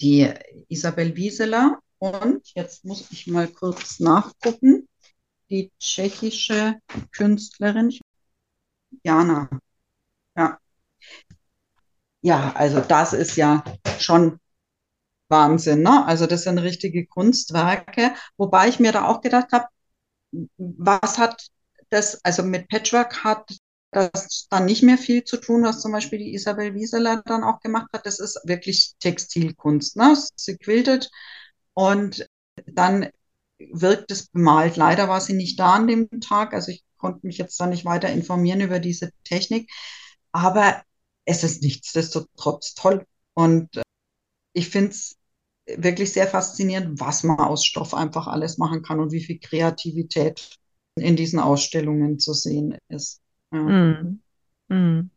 die 0.00 0.32
Isabel 0.68 1.16
Wieseler 1.16 1.80
und 1.98 2.42
jetzt 2.54 2.84
muss 2.84 3.10
ich 3.12 3.28
mal 3.28 3.48
kurz 3.48 4.00
nachgucken, 4.00 4.88
die 5.50 5.72
tschechische 5.80 6.80
Künstlerin 7.12 7.90
Jana. 9.04 9.48
Ja, 10.36 10.60
ja, 12.22 12.52
also 12.54 12.80
das 12.80 13.12
ist 13.12 13.36
ja 13.36 13.64
schon 13.98 14.38
Wahnsinn, 15.28 15.82
ne? 15.82 16.06
Also 16.06 16.26
das 16.26 16.44
sind 16.44 16.58
richtige 16.58 17.06
Kunstwerke, 17.06 18.14
wobei 18.36 18.68
ich 18.68 18.80
mir 18.80 18.92
da 18.92 19.06
auch 19.06 19.20
gedacht 19.22 19.52
habe, 19.52 19.66
was 20.58 21.18
hat 21.18 21.48
das, 21.90 22.24
also 22.24 22.42
mit 22.42 22.68
Patchwork 22.68 23.24
hat 23.24 23.50
das 23.92 24.48
dann 24.50 24.66
nicht 24.66 24.82
mehr 24.82 24.98
viel 24.98 25.24
zu 25.24 25.38
tun, 25.38 25.64
was 25.64 25.80
zum 25.80 25.92
Beispiel 25.92 26.18
die 26.20 26.34
Isabel 26.34 26.74
Wieseler 26.74 27.22
dann 27.26 27.44
auch 27.44 27.60
gemacht 27.60 27.88
hat. 27.92 28.06
Das 28.06 28.20
ist 28.20 28.40
wirklich 28.44 28.94
Textilkunst, 29.00 29.96
ne? 29.96 30.16
Sie 30.36 30.56
quiltet 30.58 31.10
und 31.74 32.26
dann 32.66 33.08
wirkt 33.72 34.10
es 34.10 34.28
bemalt. 34.28 34.76
Leider 34.76 35.08
war 35.08 35.20
sie 35.20 35.34
nicht 35.34 35.58
da 35.58 35.74
an 35.74 35.86
dem 35.86 36.08
Tag, 36.20 36.54
also 36.54 36.72
ich 36.72 36.84
konnte 36.98 37.26
mich 37.26 37.38
jetzt 37.38 37.58
da 37.60 37.66
nicht 37.66 37.84
weiter 37.84 38.10
informieren 38.10 38.60
über 38.60 38.78
diese 38.78 39.10
Technik, 39.24 39.70
aber 40.32 40.82
es 41.24 41.44
ist 41.44 41.62
nichtsdestotrotz 41.62 42.74
toll. 42.74 43.06
Und 43.34 43.76
äh, 43.76 43.82
ich 44.52 44.68
finde 44.70 44.90
es 44.92 45.16
wirklich 45.66 46.12
sehr 46.12 46.26
faszinierend, 46.28 47.00
was 47.00 47.24
man 47.24 47.38
aus 47.40 47.64
Stoff 47.64 47.94
einfach 47.94 48.26
alles 48.26 48.58
machen 48.58 48.82
kann 48.82 49.00
und 49.00 49.12
wie 49.12 49.22
viel 49.24 49.38
Kreativität 49.40 50.58
in 50.96 51.16
diesen 51.16 51.38
Ausstellungen 51.40 52.18
zu 52.18 52.34
sehen 52.34 52.78
ist. 52.88 53.20
Ja, 53.52 53.74
Mm, 53.84 54.20
mm. 54.68 55.10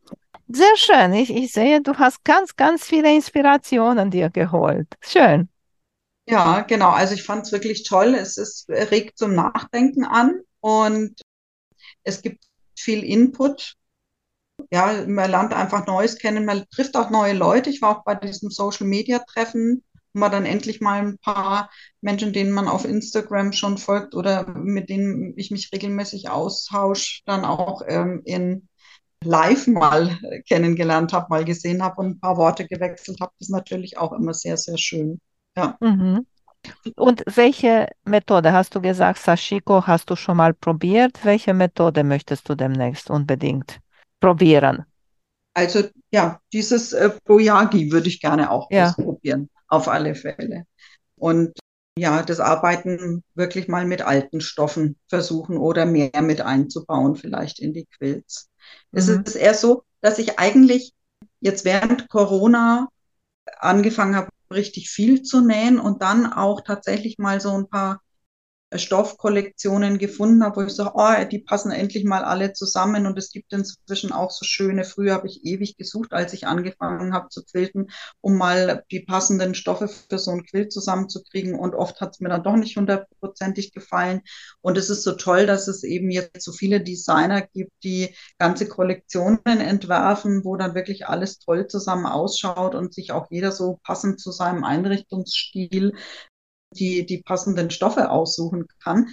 Sehr 0.50 0.78
schön. 0.78 1.14
Ich, 1.14 1.30
ich 1.32 1.52
sehe, 1.54 1.82
du 1.82 1.96
hast 1.98 2.24
ganz, 2.26 2.56
ganz 2.56 2.86
viele 2.86 3.14
Inspirationen 3.16 4.12
dir 4.12 4.30
geholt. 4.30 4.88
Schön. 5.02 5.50
Ja 6.28 6.62
genau. 6.62 6.90
Also 6.92 7.14
ich 7.14 7.24
fand 7.24 7.46
es 7.46 7.52
wirklich 7.52 7.84
toll. 7.84 8.16
Es 8.16 8.38
ist, 8.38 8.70
regt 8.70 9.18
zum 9.18 9.36
Nachdenken 9.36 10.06
an 10.06 10.42
und 10.60 11.22
es 12.04 12.22
gibt 12.22 12.46
viel 12.78 13.04
Input. 13.04 13.76
Ja, 14.72 15.06
man 15.08 15.32
lernt 15.32 15.54
einfach 15.54 15.86
Neues 15.88 16.18
kennen, 16.18 16.46
man 16.46 16.66
trifft 16.70 16.96
auch 16.96 17.10
neue 17.10 17.34
Leute. 17.34 17.70
Ich 17.70 17.82
war 17.82 17.98
auch 17.98 18.04
bei 18.04 18.16
diesem 18.16 18.50
Social 18.52 18.88
Media 18.88 19.20
Treffen, 19.20 19.84
wo 20.14 20.20
man 20.20 20.32
dann 20.32 20.46
endlich 20.46 20.82
mal 20.82 21.00
ein 21.02 21.18
paar 21.20 21.70
Menschen, 22.02 22.34
denen 22.34 22.52
man 22.52 22.68
auf 22.68 22.86
Instagram 22.86 23.54
schon 23.54 23.78
folgt 23.78 24.16
oder 24.16 24.48
mit 24.50 24.90
denen 24.90 25.34
ich 25.38 25.52
mich 25.52 25.72
regelmäßig 25.74 26.30
austausche, 26.30 27.22
dann 27.26 27.46
auch 27.46 27.82
ähm, 27.88 28.22
in 28.26 28.68
live 29.24 29.68
mal 29.68 30.18
kennengelernt 30.48 31.14
habe, 31.14 31.28
mal 31.30 31.46
gesehen 31.46 31.84
habe 31.84 32.02
und 32.02 32.08
ein 32.08 32.20
paar 32.20 32.38
Worte 32.38 32.68
gewechselt 32.68 33.20
habe. 33.22 33.34
Das 33.40 33.48
ist 33.50 33.54
natürlich 33.54 33.98
auch 33.98 34.14
immer 34.14 34.34
sehr, 34.34 34.58
sehr 34.58 34.78
schön. 34.78 35.20
Ja. 35.56 35.78
Mhm. 35.82 36.26
Und 36.96 37.24
welche 37.26 37.88
Methode 38.06 38.54
hast 38.54 38.76
du 38.76 38.82
gesagt, 38.82 39.20
Sashiko, 39.20 39.86
hast 39.86 40.10
du 40.10 40.16
schon 40.16 40.38
mal 40.38 40.54
probiert? 40.54 41.24
Welche 41.24 41.54
Methode 41.54 42.04
möchtest 42.04 42.48
du 42.50 42.56
demnächst 42.56 43.10
unbedingt 43.10 43.80
probieren? 44.20 44.86
Also 45.54 45.84
ja, 46.12 46.40
dieses 46.52 46.94
äh, 46.94 47.12
Boyagi 47.26 47.92
würde 47.92 48.08
ich 48.08 48.22
gerne 48.22 48.50
auch 48.50 48.70
Ja. 48.72 48.88
ausprobieren, 48.88 49.50
auf 49.68 49.88
alle 49.88 50.16
Fälle. 50.16 50.66
Und 51.16 51.54
ja, 51.98 52.24
das 52.24 52.40
Arbeiten 52.40 53.24
wirklich 53.36 53.68
mal 53.68 53.86
mit 53.86 54.02
alten 54.02 54.42
Stoffen 54.42 54.98
versuchen 55.10 55.58
oder 55.58 55.86
mehr 55.86 56.22
mit 56.22 56.42
einzubauen, 56.42 57.16
vielleicht 57.16 57.60
in 57.60 57.74
die 57.74 57.86
Quilts. 57.86 58.50
Es 58.92 59.08
Mhm. 59.08 59.24
ist 59.26 59.36
eher 59.36 59.54
so, 59.54 59.84
dass 60.02 60.18
ich 60.18 60.40
eigentlich 60.40 60.94
jetzt 61.40 61.66
während 61.66 62.10
Corona 62.10 62.88
angefangen 63.60 64.16
habe, 64.16 64.30
richtig 64.54 64.90
viel 64.90 65.24
zu 65.24 65.42
nähen 65.42 65.80
und 65.80 66.02
dann 66.02 66.32
auch 66.32 66.62
tatsächlich 66.62 67.18
mal 67.18 67.42
so 67.42 67.52
ein 67.52 67.68
paar 67.70 68.03
Stoffkollektionen 68.78 69.98
gefunden 69.98 70.44
habe, 70.44 70.58
wo 70.58 70.66
ich 70.66 70.74
sage, 70.74 70.92
oh, 70.96 71.30
die 71.30 71.40
passen 71.40 71.72
endlich 71.72 72.04
mal 72.04 72.24
alle 72.24 72.54
zusammen. 72.54 73.06
Und 73.06 73.18
es 73.18 73.32
gibt 73.32 73.54
inzwischen 73.54 74.12
auch 74.12 74.32
so 74.32 74.46
schöne, 74.46 74.84
früher 74.84 75.14
habe 75.14 75.28
ich 75.28 75.46
ewig 75.46 75.78
gesucht, 75.78 76.14
als 76.14 76.34
ich 76.34 76.48
angefangen 76.48 77.14
habe 77.14 77.30
zu 77.30 77.44
quilten, 77.44 77.90
um 78.22 78.38
mal 78.38 78.84
die 78.92 79.02
passenden 79.02 79.56
Stoffe 79.56 79.88
für 79.88 80.20
so 80.20 80.32
ein 80.32 80.44
Quilt 80.44 80.72
zusammenzukriegen. 80.72 81.58
Und 81.58 81.76
oft 81.76 82.02
hat 82.02 82.12
es 82.14 82.20
mir 82.20 82.30
dann 82.30 82.44
doch 82.44 82.56
nicht 82.56 82.78
hundertprozentig 82.78 83.74
gefallen. 83.74 84.22
Und 84.62 84.78
es 84.78 84.90
ist 84.90 85.04
so 85.04 85.14
toll, 85.14 85.46
dass 85.46 85.68
es 85.68 85.84
eben 85.84 86.12
jetzt 86.12 86.42
so 86.42 86.52
viele 86.52 86.82
Designer 86.82 87.42
gibt, 87.42 87.72
die 87.84 88.16
ganze 88.38 88.68
Kollektionen 88.68 89.40
entwerfen, 89.46 90.44
wo 90.44 90.56
dann 90.56 90.76
wirklich 90.76 91.08
alles 91.08 91.40
toll 91.40 91.68
zusammen 91.68 92.06
ausschaut 92.06 92.76
und 92.76 92.94
sich 92.94 93.12
auch 93.12 93.28
jeder 93.30 93.52
so 93.52 93.80
passend 93.84 94.20
zu 94.20 94.32
seinem 94.32 94.64
Einrichtungsstil 94.64 95.94
die, 96.74 97.06
die 97.06 97.22
passenden 97.24 97.70
Stoffe 97.72 98.10
aussuchen 98.10 98.66
kann. 98.84 99.08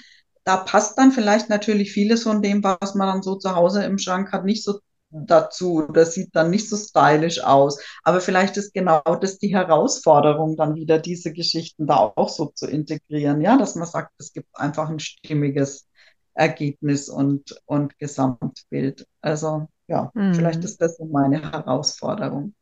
Da 0.44 0.56
passt 0.56 0.98
dann 0.98 1.12
vielleicht 1.12 1.48
natürlich 1.50 1.92
vieles 1.92 2.22
von 2.24 2.42
dem, 2.42 2.62
was 2.64 2.94
man 2.94 3.08
dann 3.08 3.22
so 3.22 3.36
zu 3.36 3.54
Hause 3.54 3.84
im 3.84 3.98
Schrank 3.98 4.32
hat, 4.32 4.44
nicht 4.44 4.64
so 4.64 4.80
dazu. 5.10 5.86
Das 5.92 6.14
sieht 6.14 6.34
dann 6.34 6.50
nicht 6.50 6.68
so 6.68 6.76
stylisch 6.76 7.42
aus. 7.42 7.80
Aber 8.04 8.20
vielleicht 8.20 8.56
ist 8.56 8.72
genau 8.72 9.02
das 9.20 9.38
die 9.38 9.54
Herausforderung, 9.54 10.56
dann 10.56 10.74
wieder 10.76 10.98
diese 10.98 11.32
Geschichten 11.32 11.86
da 11.86 11.96
auch 12.16 12.28
so 12.28 12.46
zu 12.46 12.66
integrieren. 12.66 13.40
Ja, 13.40 13.56
dass 13.58 13.74
man 13.74 13.86
sagt, 13.86 14.12
es 14.18 14.32
gibt 14.32 14.48
einfach 14.54 14.88
ein 14.88 14.98
stimmiges 15.00 15.86
Ergebnis 16.34 17.08
und, 17.08 17.60
und 17.66 17.98
Gesamtbild. 17.98 19.06
Also 19.20 19.68
ja, 19.88 20.12
vielleicht 20.30 20.64
Mhm. 20.64 20.64
ist 20.64 20.80
das 20.80 20.96
so 20.96 21.04
meine 21.04 21.42
Herausforderung. 21.52 22.54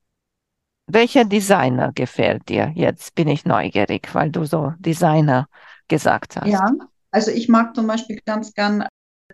Welcher 0.88 1.24
Designer 1.24 1.92
gefällt 1.94 2.48
dir? 2.48 2.72
Jetzt 2.74 3.14
bin 3.14 3.28
ich 3.28 3.44
neugierig, 3.44 4.12
weil 4.14 4.30
du 4.32 4.44
so 4.44 4.72
Designer 4.80 5.48
gesagt 5.86 6.36
Ja, 6.42 6.60
hast. 6.60 6.74
also 7.10 7.30
ich 7.30 7.48
mag 7.48 7.74
zum 7.74 7.86
Beispiel 7.86 8.20
ganz 8.24 8.52
gern 8.54 8.86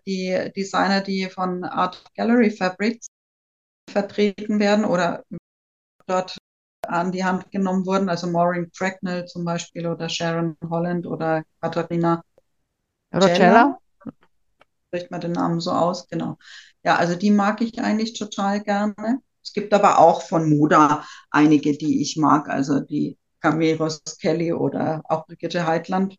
die 0.06 0.50
Designer, 0.56 1.00
die 1.00 1.28
von 1.30 1.64
Art 1.64 2.04
Gallery 2.16 2.50
Fabrics 2.50 3.06
vertreten 3.90 4.60
werden 4.60 4.84
oder 4.84 5.24
dort 6.06 6.38
an 6.86 7.12
die 7.12 7.24
Hand 7.24 7.50
genommen 7.52 7.86
wurden, 7.86 8.08
also 8.10 8.28
Maureen 8.28 8.70
Cracknell 8.76 9.26
zum 9.26 9.44
Beispiel 9.44 9.86
oder 9.88 10.08
Sharon 10.08 10.56
Holland 10.68 11.06
oder 11.06 11.44
Katharina 11.62 12.22
Rocella? 13.14 13.64
Cella, 13.64 13.80
spricht 14.88 15.10
man 15.10 15.20
den 15.20 15.32
Namen 15.32 15.60
so 15.60 15.70
aus, 15.72 16.06
genau. 16.08 16.38
Ja, 16.84 16.96
also 16.96 17.14
die 17.16 17.30
mag 17.30 17.60
ich 17.60 17.80
eigentlich 17.80 18.14
total 18.14 18.62
gerne. 18.62 19.20
Es 19.44 19.52
gibt 19.52 19.74
aber 19.74 19.98
auch 19.98 20.22
von 20.22 20.48
Moda 20.50 21.04
einige, 21.30 21.76
die 21.76 22.02
ich 22.02 22.16
mag, 22.16 22.48
also 22.48 22.80
die 22.80 23.18
Cameros 23.40 24.02
Kelly 24.20 24.52
oder 24.54 25.02
auch 25.08 25.26
Brigitte 25.26 25.66
Heitland. 25.66 26.16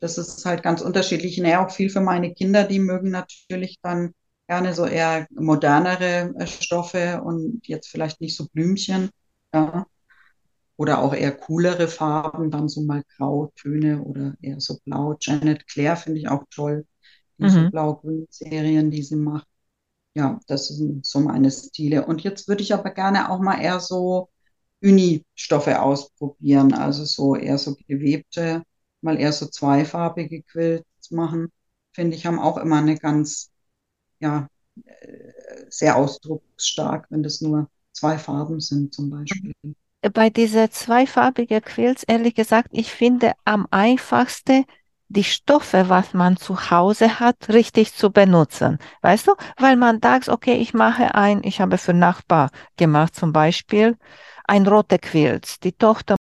Das 0.00 0.18
ist 0.18 0.44
halt 0.46 0.62
ganz 0.62 0.82
unterschiedlich. 0.82 1.34
Ich 1.38 1.42
nähe 1.42 1.60
auch 1.60 1.70
viel 1.70 1.90
für 1.90 2.00
meine 2.00 2.34
Kinder, 2.34 2.64
die 2.64 2.78
mögen 2.80 3.10
natürlich 3.10 3.78
dann 3.82 4.14
gerne 4.48 4.74
so 4.74 4.86
eher 4.86 5.26
modernere 5.32 6.34
äh, 6.38 6.46
Stoffe 6.46 7.22
und 7.24 7.66
jetzt 7.66 7.88
vielleicht 7.88 8.20
nicht 8.20 8.36
so 8.36 8.46
Blümchen, 8.52 9.10
ja. 9.54 9.86
Oder 10.76 10.98
auch 11.00 11.14
eher 11.14 11.32
coolere 11.36 11.88
Farben, 11.88 12.50
dann 12.50 12.68
so 12.68 12.82
mal 12.82 13.02
Grautöne 13.16 14.02
oder 14.02 14.34
eher 14.40 14.60
so 14.60 14.78
blau. 14.84 15.16
Janet 15.20 15.66
Claire 15.68 15.96
finde 15.96 16.18
ich 16.20 16.28
auch 16.28 16.44
toll, 16.50 16.86
diese 17.38 17.62
Mhm. 17.62 17.70
Blau-Grün-Serien, 17.70 18.90
die 18.90 19.02
sie 19.02 19.16
macht. 19.16 19.46
Ja, 20.14 20.38
das 20.46 20.68
sind 20.68 21.04
so 21.04 21.20
meine 21.20 21.50
Stile. 21.50 22.06
Und 22.06 22.22
jetzt 22.22 22.46
würde 22.48 22.62
ich 22.62 22.72
aber 22.72 22.90
gerne 22.90 23.30
auch 23.30 23.40
mal 23.40 23.60
eher 23.60 23.80
so 23.80 24.28
Uni-Stoffe 24.82 25.80
ausprobieren, 25.80 26.72
also 26.72 27.04
so 27.04 27.34
eher 27.34 27.58
so 27.58 27.76
gewebte, 27.88 28.62
mal 29.00 29.18
eher 29.18 29.32
so 29.32 29.46
zweifarbige 29.46 30.42
Quilts 30.42 31.10
machen, 31.10 31.50
finde 31.92 32.16
ich, 32.16 32.26
haben 32.26 32.38
auch 32.38 32.58
immer 32.58 32.78
eine 32.78 32.96
ganz, 32.96 33.50
ja, 34.20 34.48
äh, 34.84 35.32
sehr 35.68 35.96
ausdrucksstark, 35.96 37.06
wenn 37.10 37.22
das 37.22 37.40
nur 37.40 37.68
zwei 37.92 38.18
Farben 38.18 38.60
sind 38.60 38.94
zum 38.94 39.10
Beispiel. 39.10 39.52
Bei 40.12 40.28
dieser 40.28 40.70
zweifarbigen 40.70 41.62
Quilts, 41.62 42.02
ehrlich 42.04 42.34
gesagt, 42.34 42.68
ich 42.72 42.92
finde 42.92 43.32
am 43.44 43.66
einfachsten 43.70 44.64
die 45.14 45.24
Stoffe, 45.24 45.88
was 45.88 46.12
man 46.12 46.36
zu 46.36 46.70
Hause 46.70 47.20
hat, 47.20 47.48
richtig 47.48 47.94
zu 47.94 48.10
benutzen. 48.10 48.78
Weißt 49.00 49.26
du? 49.26 49.34
Weil 49.56 49.76
man 49.76 50.00
sagt, 50.02 50.28
okay, 50.28 50.54
ich 50.54 50.74
mache 50.74 51.14
ein, 51.14 51.42
ich 51.42 51.60
habe 51.60 51.78
für 51.78 51.94
Nachbar 51.94 52.50
gemacht 52.76 53.14
zum 53.14 53.32
Beispiel, 53.32 53.96
ein 54.44 54.66
roter 54.66 54.98
Quilt. 54.98 55.64
Die 55.64 55.72
Tochter, 55.72 56.16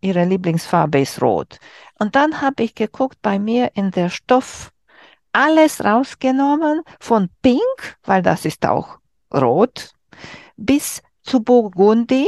ihre 0.00 0.24
Lieblingsfarbe 0.24 1.00
ist 1.00 1.22
rot. 1.22 1.58
Und 1.98 2.16
dann 2.16 2.40
habe 2.40 2.62
ich 2.64 2.74
geguckt 2.74 3.18
bei 3.22 3.38
mir 3.38 3.70
in 3.74 3.90
der 3.90 4.08
Stoff, 4.08 4.70
alles 5.32 5.84
rausgenommen, 5.84 6.82
von 7.00 7.28
Pink, 7.42 7.96
weil 8.02 8.22
das 8.22 8.44
ist 8.44 8.66
auch 8.66 8.98
rot, 9.32 9.92
bis 10.56 11.02
zu 11.22 11.40
Burgundi, 11.40 12.26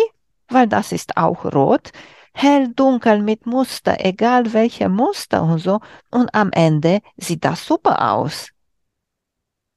weil 0.48 0.66
das 0.66 0.92
ist 0.92 1.16
auch 1.16 1.44
rot, 1.44 1.90
hell, 2.32 2.68
dunkel 2.74 3.22
mit 3.22 3.46
Muster, 3.46 3.96
egal 4.00 4.52
welche 4.52 4.88
Muster 4.88 5.42
und 5.42 5.58
so. 5.58 5.80
Und 6.10 6.34
am 6.34 6.50
Ende 6.52 7.00
sieht 7.16 7.44
das 7.44 7.64
super 7.66 8.12
aus. 8.12 8.48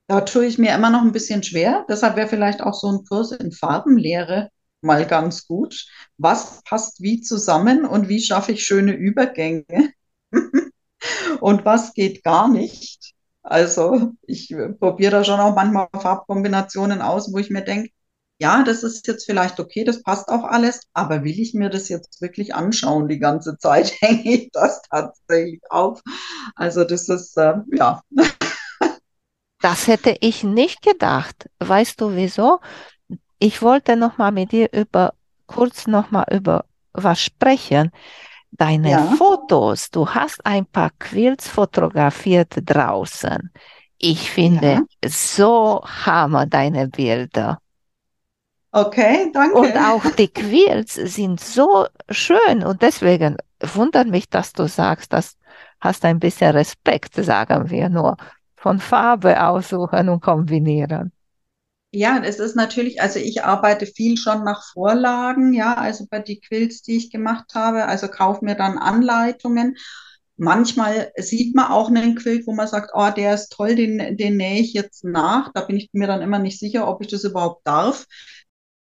Da 0.08 0.22
tue 0.22 0.46
ich 0.46 0.58
mir 0.58 0.76
immer 0.76 0.90
noch 0.90 1.02
ein 1.02 1.12
bisschen 1.12 1.44
schwer. 1.44 1.86
Deshalb 1.90 2.16
wäre 2.16 2.28
vielleicht 2.28 2.62
auch 2.62 2.74
so 2.74 2.88
ein 2.88 3.06
Kurs 3.06 3.32
in 3.32 3.52
Farbenlehre 3.52 4.50
mal 4.82 5.06
ganz 5.08 5.48
gut. 5.48 5.88
Was 6.18 6.62
passt 6.64 7.02
wie 7.02 7.22
zusammen 7.22 7.86
und 7.86 8.10
wie 8.10 8.22
schaffe 8.22 8.52
ich 8.52 8.66
schöne 8.66 8.94
Übergänge? 8.94 9.94
und 11.40 11.66
was 11.66 11.94
geht 11.94 12.24
gar 12.24 12.50
nicht? 12.50 13.14
Also 13.42 14.12
ich 14.22 14.56
probiere 14.80 15.12
da 15.12 15.24
schon 15.24 15.40
auch 15.40 15.56
manchmal 15.56 15.88
Farbkombinationen 15.94 17.02
aus, 17.02 17.34
wo 17.34 17.38
ich 17.38 17.50
mir 17.50 17.62
denke, 17.64 17.92
ja, 18.44 18.62
das 18.62 18.84
ist 18.84 19.08
jetzt 19.08 19.26
vielleicht 19.26 19.62
okay, 19.62 19.86
das 19.86 20.04
passt 20.04 20.28
auch 20.28 20.44
alles, 20.44 20.82
aber 20.94 21.24
will 21.24 21.40
ich 21.40 21.54
mir 21.54 21.70
das 21.70 21.88
jetzt 21.88 22.22
wirklich 22.22 22.54
anschauen 22.54 23.08
die 23.08 23.18
ganze 23.18 23.58
Zeit? 23.58 23.94
Hänge 24.02 24.34
ich 24.34 24.50
das 24.52 24.82
tatsächlich 24.82 25.62
auf? 25.70 26.02
Also 26.54 26.84
das 26.84 27.08
ist, 27.08 27.38
äh, 27.38 27.54
ja. 27.72 28.02
Das 29.62 29.88
hätte 29.88 30.18
ich 30.20 30.44
nicht 30.44 30.82
gedacht. 30.82 31.50
Weißt 31.60 32.02
du 32.02 32.18
wieso? 32.18 32.60
Ich 33.40 33.62
wollte 33.62 33.96
noch 33.96 34.18
mal 34.18 34.34
mit 34.34 34.52
dir 34.52 34.68
über 34.74 35.14
kurz 35.48 35.88
noch 35.88 36.12
mal 36.12 36.26
über 36.30 36.66
was 36.92 37.22
sprechen. 37.22 37.92
Deine 38.52 38.92
ja. 38.92 39.06
Fotos, 39.18 39.90
du 39.90 40.10
hast 40.10 40.46
ein 40.46 40.66
paar 40.66 40.92
Quilts 41.00 41.48
fotografiert 41.48 42.56
draußen. 42.66 43.52
Ich 43.98 44.30
finde 44.30 44.68
ja. 44.74 45.10
so 45.10 45.82
hammer 45.86 46.46
deine 46.46 46.90
Bilder. 46.90 47.63
Okay, 48.76 49.30
danke. 49.32 49.56
Und 49.56 49.78
auch 49.78 50.04
die 50.16 50.30
Quilts 50.30 50.96
sind 50.96 51.40
so 51.40 51.86
schön 52.10 52.64
und 52.64 52.82
deswegen 52.82 53.38
wundert 53.62 54.08
mich, 54.08 54.30
dass 54.30 54.54
du 54.54 54.68
sagst, 54.68 55.14
dass 55.14 55.38
hast 55.80 56.06
ein 56.06 56.20
bisschen 56.20 56.52
Respekt, 56.52 57.16
sagen 57.16 57.70
wir 57.70 57.90
nur, 57.90 58.18
von 58.56 58.80
Farbe 58.80 59.44
aussuchen 59.46 60.10
und 60.10 60.22
kombinieren. 60.22 61.12
Ja, 61.92 62.20
es 62.24 62.40
ist 62.40 62.56
natürlich, 62.56 63.02
also 63.02 63.20
ich 63.20 63.44
arbeite 63.44 63.86
viel 63.86 64.18
schon 64.18 64.44
nach 64.44 64.64
Vorlagen, 64.74 65.54
ja, 65.54 65.76
also 65.76 66.08
bei 66.10 66.20
die 66.20 66.40
Quilts, 66.40 66.82
die 66.82 66.98
ich 66.98 67.12
gemacht 67.12 67.54
habe, 67.54 67.86
also 67.86 68.08
kaufe 68.08 68.44
mir 68.44 68.56
dann 68.56 68.80
Anleitungen. 68.80 69.78
Manchmal 70.36 71.12
sieht 71.18 71.54
man 71.54 71.72
auch 71.72 71.90
einen 71.90 72.16
Quilt, 72.16 72.48
wo 72.48 72.54
man 72.54 72.68
sagt, 72.68 72.92
oh, 72.96 73.12
der 73.16 73.36
ist 73.36 73.50
toll, 73.50 73.76
den, 73.76 74.18
den 74.18 74.38
nähe 74.38 74.62
ich 74.62 74.74
jetzt 74.74 75.04
nach. 75.04 75.52
Da 75.54 75.62
bin 75.62 75.78
ich 75.78 75.90
mir 75.94 76.08
dann 76.08 76.24
immer 76.24 76.40
nicht 76.40 76.58
sicher, 76.58 76.88
ob 76.88 77.02
ich 77.02 77.10
das 77.10 77.24
überhaupt 77.24 77.68
darf. 77.68 78.08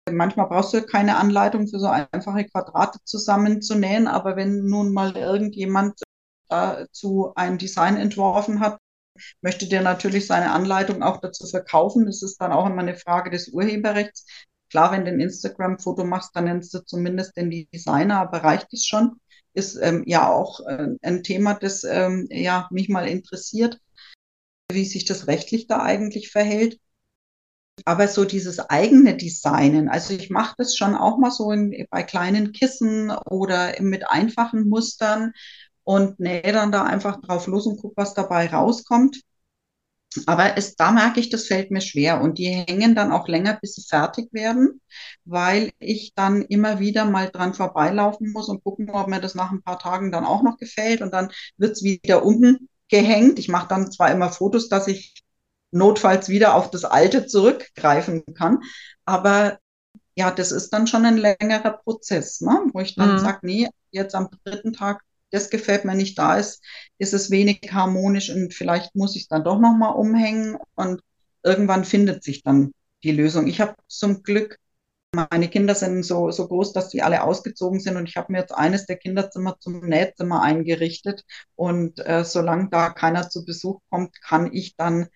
Manchmal 0.10 0.48
brauchst 0.48 0.74
du 0.74 0.82
keine 0.82 1.18
Anleitung 1.18 1.68
für 1.68 1.80
so 1.80 1.88
einfache 1.88 2.46
Quadrate 2.46 3.00
zusammenzunähen, 3.04 4.08
aber 4.08 4.36
wenn 4.36 4.66
nun 4.66 4.94
mal 4.94 5.16
irgendjemand 5.16 6.02
dazu 6.50 7.32
ein 7.36 7.58
Design 7.58 7.98
entworfen 7.98 8.60
hat, 8.60 8.78
möchte 9.42 9.68
der 9.68 9.82
natürlich 9.82 10.28
seine 10.28 10.52
Anleitung 10.52 11.04
auch 11.04 11.18
dazu 11.18 11.46
verkaufen. 11.48 12.06
Das 12.06 12.22
ist 12.24 12.38
dann 12.42 12.52
auch 12.52 12.66
immer 12.66 12.82
eine 12.82 12.96
Frage 12.96 13.30
des 13.30 13.50
Urheberrechts. 13.50 14.26
Klar, 14.70 14.92
wenn 14.92 15.06
du 15.06 15.12
ein 15.12 15.20
Instagram-Foto 15.20 16.04
machst, 16.06 16.36
dann 16.36 16.46
nennst 16.46 16.74
du 16.74 16.80
zumindest 16.80 17.36
den 17.36 17.52
Designer, 17.74 18.22
aber 18.22 18.44
reicht 18.44 18.74
es 18.74 18.86
schon? 18.88 19.20
Ist 19.54 19.76
ähm, 19.76 20.04
ja 20.06 20.32
auch 20.32 20.62
äh, 20.66 20.88
ein 21.02 21.24
Thema, 21.24 21.56
das 21.56 21.84
ähm, 21.84 22.28
ja, 22.30 22.68
mich 22.72 22.88
mal 22.88 23.08
interessiert, 23.08 23.80
wie 24.72 24.86
sich 24.86 25.04
das 25.04 25.28
rechtlich 25.28 25.68
da 25.68 25.82
eigentlich 25.82 26.32
verhält. 26.32 26.80
Aber 27.86 28.08
so 28.08 28.26
dieses 28.26 28.60
eigene 28.60 29.18
Designen, 29.18 29.90
also 29.90 30.14
ich 30.14 30.30
mache 30.30 30.56
das 30.58 30.76
schon 30.76 30.96
auch 30.96 31.18
mal 31.18 31.32
so 31.32 31.52
in, 31.52 31.88
bei 31.90 32.04
kleinen 32.04 32.52
Kissen 32.52 33.12
oder 33.12 33.74
mit 33.82 34.10
einfachen 34.10 34.68
Mustern 34.70 35.34
und 35.84 36.20
nähe 36.20 36.52
dann 36.54 36.72
da 36.72 36.84
einfach 36.84 37.22
drauf 37.22 37.48
los 37.48 37.66
und 37.66 37.78
gucke, 37.78 37.96
was 37.98 38.14
dabei 38.14 38.48
rauskommt. 38.48 39.22
Aber 40.26 40.58
es, 40.58 40.76
da 40.76 40.92
merke 40.92 41.22
ich, 41.22 41.30
das 41.30 41.48
fällt 41.48 41.72
mir 41.72 41.80
schwer 41.80 42.22
und 42.22 42.38
die 42.38 42.48
hängen 42.50 42.96
dann 42.96 43.12
auch 43.14 43.28
länger, 43.30 43.58
bis 43.62 43.76
sie 43.76 43.84
fertig 43.88 44.28
werden, 44.34 44.82
weil 45.24 45.72
ich 45.80 46.14
dann 46.16 46.42
immer 46.42 46.80
wieder 46.80 47.06
mal 47.06 47.30
dran 47.30 47.54
vorbeilaufen 47.54 48.32
muss 48.34 48.50
und 48.50 48.62
gucken, 48.64 48.90
ob 48.90 49.08
mir 49.08 49.22
das 49.22 49.36
nach 49.36 49.52
ein 49.52 49.62
paar 49.64 49.80
Tagen 49.80 50.12
dann 50.12 50.26
auch 50.26 50.44
noch 50.44 50.58
gefällt 50.58 51.02
und 51.02 51.14
dann 51.14 51.32
wird 51.58 51.74
es 51.74 51.84
wieder 51.84 52.26
umgehängt. 52.26 53.40
Ich 53.40 53.48
mache 53.48 53.70
dann 53.70 53.90
zwar 53.92 54.12
immer 54.12 54.30
Fotos, 54.32 54.68
dass 54.68 54.88
ich 54.90 55.24
notfalls 55.72 56.30
wieder 56.30 56.56
auf 56.56 56.70
das 56.70 56.86
Alte 56.86 57.26
zurückgreifen 57.26 58.24
kann. 58.36 58.60
Aber 59.06 59.58
ja, 60.16 60.32
das 60.32 60.52
ist 60.52 60.72
dann 60.72 60.88
schon 60.88 61.06
ein 61.06 61.18
längerer 61.18 61.80
Prozess, 61.84 62.42
ne? 62.42 62.66
wo 62.74 62.80
ich 62.80 62.96
dann 62.96 63.14
mhm. 63.14 63.20
sage, 63.20 63.40
nee, 63.44 63.70
jetzt 63.92 64.16
am 64.16 64.30
dritten 64.44 64.74
Tag, 64.74 65.02
das 65.32 65.50
gefällt 65.50 65.86
mir 65.86 65.96
nicht, 65.96 66.18
da 66.18 66.38
ist, 66.38 66.62
ist 66.98 67.14
es 67.14 67.32
wenig 67.32 67.62
harmonisch 67.72 68.30
und 68.30 68.54
vielleicht 68.54 68.96
muss 68.96 69.16
ich 69.16 69.24
es 69.24 69.28
dann 69.30 69.44
doch 69.44 69.60
nochmal 69.60 69.96
umhängen 69.96 70.58
und 70.76 71.02
irgendwann 71.44 71.86
findet 71.86 72.24
sich 72.24 72.44
dann 72.44 72.74
die 73.04 73.12
Lösung. 73.12 73.48
Ich 73.48 73.62
habe 73.62 73.76
zum 73.88 74.24
Glück, 74.24 74.58
meine 75.14 75.50
Kinder 75.50 75.76
sind 75.76 76.04
so, 76.04 76.32
so 76.32 76.48
groß, 76.48 76.74
dass 76.74 76.90
die 76.90 77.02
alle 77.02 77.24
ausgezogen 77.24 77.80
sind 77.80 77.98
und 77.98 78.08
ich 78.08 78.16
habe 78.16 78.32
mir 78.32 78.40
jetzt 78.40 78.54
eines 78.54 78.86
der 78.86 78.98
Kinderzimmer 78.98 79.58
zum 79.60 79.82
Nähzimmer 79.82 80.42
eingerichtet 80.42 81.24
und 81.56 82.00
äh, 82.06 82.24
solange 82.24 82.70
da 82.70 82.90
keiner 82.90 83.30
zu 83.30 83.44
Besuch 83.46 83.80
kommt, 83.90 84.22
kann 84.22 84.54
ich 84.54 84.76
dann 84.76 85.08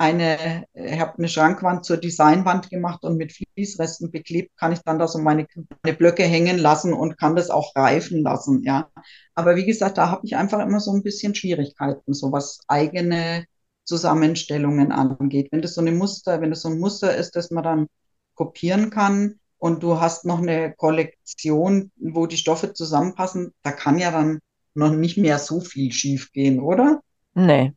eine, 0.00 0.64
ich 0.72 0.98
habe 0.98 1.18
eine 1.18 1.28
Schrankwand 1.28 1.84
zur 1.84 1.98
Designwand 1.98 2.70
gemacht 2.70 3.04
und 3.04 3.18
mit 3.18 3.32
Fließresten 3.32 4.10
beklebt, 4.10 4.56
kann 4.56 4.72
ich 4.72 4.80
dann 4.80 4.98
da 4.98 5.06
so 5.06 5.18
meine, 5.18 5.46
meine 5.82 5.96
Blöcke 5.96 6.24
hängen 6.24 6.58
lassen 6.58 6.94
und 6.94 7.18
kann 7.18 7.36
das 7.36 7.50
auch 7.50 7.76
reifen 7.76 8.22
lassen, 8.22 8.62
ja. 8.64 8.88
Aber 9.34 9.56
wie 9.56 9.66
gesagt, 9.66 9.98
da 9.98 10.10
habe 10.10 10.26
ich 10.26 10.36
einfach 10.36 10.60
immer 10.60 10.80
so 10.80 10.92
ein 10.92 11.02
bisschen 11.02 11.34
Schwierigkeiten, 11.34 12.14
so 12.14 12.32
was 12.32 12.60
eigene 12.66 13.44
Zusammenstellungen 13.84 14.90
angeht. 14.90 15.48
Wenn 15.52 15.62
das 15.62 15.74
so 15.74 15.82
eine 15.82 15.92
Muster, 15.92 16.40
wenn 16.40 16.50
das 16.50 16.62
so 16.62 16.68
ein 16.70 16.78
Muster 16.78 17.14
ist, 17.14 17.36
das 17.36 17.50
man 17.50 17.64
dann 17.64 17.86
kopieren 18.34 18.88
kann 18.90 19.38
und 19.58 19.82
du 19.82 20.00
hast 20.00 20.24
noch 20.24 20.38
eine 20.40 20.72
Kollektion, 20.74 21.92
wo 21.96 22.26
die 22.26 22.38
Stoffe 22.38 22.72
zusammenpassen, 22.72 23.52
da 23.62 23.72
kann 23.72 23.98
ja 23.98 24.10
dann 24.10 24.38
noch 24.74 24.92
nicht 24.92 25.18
mehr 25.18 25.38
so 25.38 25.60
viel 25.60 25.92
schief 25.92 26.32
gehen, 26.32 26.60
oder? 26.60 27.02
Nee, 27.34 27.72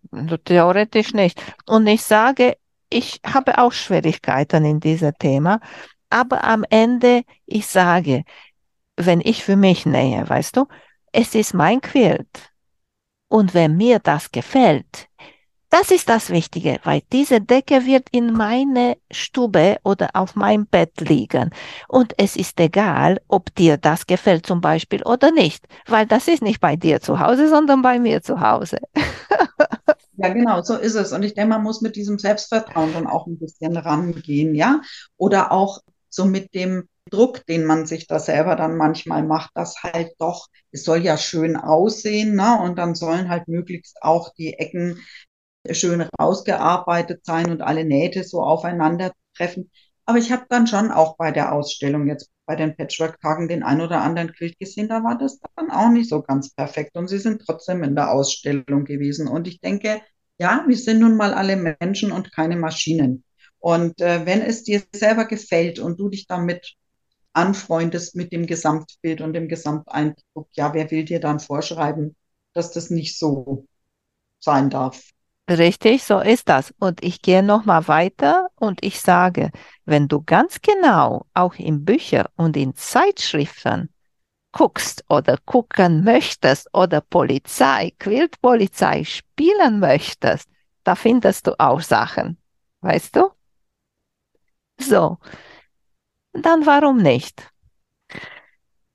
theoretisch 0.45 1.13
nicht. 1.13 1.41
Und 1.65 1.87
ich 1.87 2.03
sage, 2.03 2.57
ich 2.89 3.19
habe 3.25 3.57
auch 3.57 3.71
Schwierigkeiten 3.71 4.65
in 4.65 4.79
diesem 4.79 5.13
Thema, 5.17 5.59
aber 6.09 6.43
am 6.43 6.63
Ende, 6.69 7.23
ich 7.45 7.67
sage, 7.67 8.23
wenn 8.97 9.21
ich 9.21 9.43
für 9.43 9.55
mich 9.55 9.85
nähe, 9.85 10.27
weißt 10.27 10.57
du, 10.57 10.67
es 11.11 11.35
ist 11.35 11.53
mein 11.53 11.81
Quilt. 11.81 12.51
Und 13.29 13.53
wenn 13.53 13.77
mir 13.77 13.99
das 13.99 14.31
gefällt, 14.31 15.07
das 15.69 15.89
ist 15.89 16.07
das 16.07 16.29
Wichtige, 16.29 16.79
weil 16.83 17.01
diese 17.11 17.41
Decke 17.41 17.87
wird 17.87 18.07
in 18.11 18.31
meine 18.31 18.97
Stube 19.09 19.77
oder 19.83 20.11
auf 20.13 20.35
meinem 20.35 20.67
Bett 20.67 21.01
liegen. 21.01 21.49
Und 21.87 22.13
es 22.19 22.35
ist 22.35 22.59
egal, 22.59 23.19
ob 23.27 23.55
dir 23.55 23.77
das 23.77 24.05
gefällt 24.05 24.45
zum 24.45 24.61
Beispiel 24.61 25.01
oder 25.01 25.31
nicht, 25.31 25.65
weil 25.87 26.05
das 26.05 26.27
ist 26.27 26.43
nicht 26.43 26.59
bei 26.61 26.75
dir 26.75 27.01
zu 27.01 27.19
Hause, 27.19 27.49
sondern 27.49 27.81
bei 27.81 27.97
mir 27.97 28.21
zu 28.21 28.39
Hause. 28.39 28.77
Ja, 30.15 30.29
genau, 30.29 30.61
so 30.61 30.75
ist 30.77 30.95
es. 30.95 31.11
Und 31.11 31.23
ich 31.23 31.33
denke, 31.33 31.49
man 31.49 31.63
muss 31.63 31.81
mit 31.81 31.95
diesem 31.95 32.19
Selbstvertrauen 32.19 32.93
dann 32.93 33.07
auch 33.07 33.25
ein 33.27 33.39
bisschen 33.39 33.75
rangehen, 33.77 34.53
ja. 34.55 34.81
Oder 35.17 35.51
auch 35.51 35.79
so 36.09 36.25
mit 36.25 36.53
dem 36.53 36.87
Druck, 37.09 37.45
den 37.47 37.65
man 37.65 37.85
sich 37.85 38.07
da 38.07 38.19
selber 38.19 38.55
dann 38.55 38.77
manchmal 38.77 39.23
macht, 39.23 39.51
dass 39.55 39.81
halt 39.83 40.13
doch, 40.19 40.47
es 40.71 40.83
soll 40.83 40.99
ja 41.03 41.17
schön 41.17 41.55
aussehen, 41.57 42.35
ne? 42.35 42.59
Und 42.61 42.77
dann 42.77 42.93
sollen 42.95 43.29
halt 43.29 43.47
möglichst 43.47 43.97
auch 44.01 44.31
die 44.35 44.53
Ecken 44.53 44.99
schön 45.71 46.01
rausgearbeitet 46.19 47.25
sein 47.25 47.51
und 47.51 47.61
alle 47.61 47.85
Nähte 47.85 48.23
so 48.23 48.41
aufeinandertreffen. 48.43 49.71
Aber 50.05 50.17
ich 50.17 50.31
habe 50.31 50.45
dann 50.49 50.67
schon 50.67 50.91
auch 50.91 51.17
bei 51.17 51.31
der 51.31 51.53
Ausstellung 51.53 52.07
jetzt 52.07 52.29
bei 52.45 52.55
den 52.55 52.75
Patchwork-Tagen 52.75 53.47
den 53.47 53.63
ein 53.63 53.79
oder 53.81 54.01
anderen 54.01 54.33
Quilt 54.33 54.59
gesehen, 54.59 54.89
da 54.89 55.03
war 55.03 55.17
das 55.17 55.39
dann 55.55 55.71
auch 55.71 55.89
nicht 55.89 56.09
so 56.09 56.21
ganz 56.21 56.53
perfekt. 56.53 56.95
Und 56.97 57.07
sie 57.07 57.19
sind 57.19 57.41
trotzdem 57.45 57.83
in 57.83 57.95
der 57.95 58.11
Ausstellung 58.11 58.83
gewesen. 58.85 59.27
Und 59.27 59.47
ich 59.47 59.61
denke, 59.61 60.01
ja, 60.37 60.63
wir 60.67 60.77
sind 60.77 60.99
nun 60.99 61.15
mal 61.15 61.33
alle 61.33 61.55
Menschen 61.55 62.11
und 62.11 62.33
keine 62.33 62.57
Maschinen. 62.57 63.23
Und 63.59 64.01
äh, 64.01 64.25
wenn 64.25 64.41
es 64.41 64.63
dir 64.63 64.83
selber 64.93 65.25
gefällt 65.25 65.79
und 65.79 65.99
du 65.99 66.09
dich 66.09 66.27
damit 66.27 66.75
anfreundest 67.33 68.15
mit 68.15 68.33
dem 68.33 68.45
Gesamtbild 68.45 69.21
und 69.21 69.33
dem 69.33 69.47
Gesamteindruck, 69.47 70.49
ja, 70.51 70.73
wer 70.73 70.91
will 70.91 71.05
dir 71.05 71.19
dann 71.21 71.39
vorschreiben, 71.39 72.15
dass 72.53 72.71
das 72.71 72.89
nicht 72.89 73.17
so 73.17 73.65
sein 74.39 74.69
darf. 74.69 75.12
Richtig, 75.49 76.03
so 76.03 76.19
ist 76.19 76.47
das. 76.47 76.73
Und 76.79 77.03
ich 77.03 77.21
gehe 77.21 77.43
noch 77.43 77.65
mal 77.65 77.87
weiter 77.87 78.47
und 78.55 78.83
ich 78.83 79.01
sage, 79.01 79.51
wenn 79.85 80.07
du 80.07 80.21
ganz 80.23 80.61
genau 80.61 81.25
auch 81.33 81.55
in 81.55 81.83
Bücher 81.83 82.29
und 82.35 82.55
in 82.55 82.75
Zeitschriften 82.75 83.89
guckst 84.53 85.03
oder 85.09 85.37
gucken 85.45 86.03
möchtest 86.03 86.69
oder 86.73 87.01
Polizei, 87.01 87.91
Quiltpolizei 87.99 89.03
spielen 89.03 89.79
möchtest, 89.79 90.49
da 90.83 90.95
findest 90.95 91.47
du 91.47 91.59
auch 91.59 91.81
Sachen. 91.81 92.37
Weißt 92.81 93.15
du? 93.15 93.29
So. 94.79 95.17
Dann 96.33 96.65
warum 96.65 96.97
nicht? 96.97 97.51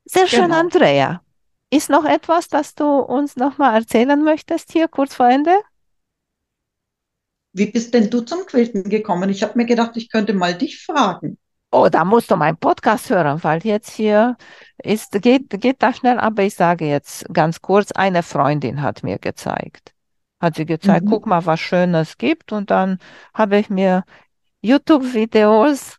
Sehr 0.04 0.26
schön, 0.26 0.42
Genau. 0.42 0.60
Andrea. 0.60 1.22
Ist 1.70 1.90
noch 1.90 2.04
etwas, 2.04 2.48
das 2.48 2.74
du 2.74 2.84
uns 2.84 3.36
noch 3.36 3.58
mal 3.58 3.74
erzählen 3.74 4.22
möchtest 4.22 4.72
hier 4.72 4.88
kurz 4.88 5.14
vor 5.14 5.28
Ende? 5.28 5.52
Wie 7.52 7.66
bist 7.66 7.92
denn 7.92 8.08
du 8.08 8.22
zum 8.22 8.46
Quilten 8.46 8.84
gekommen? 8.84 9.28
Ich 9.28 9.42
habe 9.42 9.52
mir 9.58 9.66
gedacht, 9.66 9.96
ich 9.98 10.08
könnte 10.10 10.32
mal 10.32 10.56
dich 10.56 10.82
fragen. 10.82 11.36
Oh, 11.70 11.88
da 11.90 12.04
musst 12.04 12.30
du 12.30 12.36
meinen 12.36 12.56
Podcast 12.56 13.10
hören, 13.10 13.42
weil 13.44 13.60
jetzt 13.64 13.90
hier 13.90 14.36
ist, 14.82 15.12
geht, 15.20 15.50
geht 15.60 15.82
das 15.82 15.98
schnell, 15.98 16.18
aber 16.18 16.42
ich 16.44 16.54
sage 16.54 16.86
jetzt 16.86 17.26
ganz 17.32 17.60
kurz, 17.60 17.92
eine 17.92 18.22
Freundin 18.22 18.80
hat 18.80 19.02
mir 19.02 19.18
gezeigt. 19.18 19.92
Hat 20.40 20.56
sie 20.56 20.64
gezeigt, 20.64 21.04
Mhm. 21.04 21.10
guck 21.10 21.26
mal, 21.26 21.44
was 21.44 21.60
Schönes 21.60 22.16
gibt 22.16 22.52
und 22.52 22.70
dann 22.70 22.98
habe 23.34 23.58
ich 23.58 23.68
mir 23.68 24.04
YouTube-Videos 24.62 25.98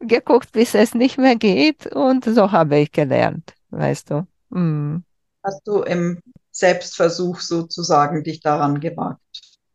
geguckt, 0.00 0.52
bis 0.52 0.74
es 0.74 0.94
nicht 0.94 1.18
mehr 1.18 1.36
geht 1.36 1.86
und 1.88 2.24
so 2.26 2.52
habe 2.52 2.78
ich 2.80 2.92
gelernt, 2.92 3.54
weißt 3.70 4.10
du. 4.10 4.26
Mm, 4.50 4.98
Hast 5.44 5.66
du 5.66 5.82
im 5.82 6.20
Selbstversuch 6.50 7.40
sozusagen 7.40 8.22
dich 8.24 8.40
daran 8.40 8.80
gewagt? 8.80 9.20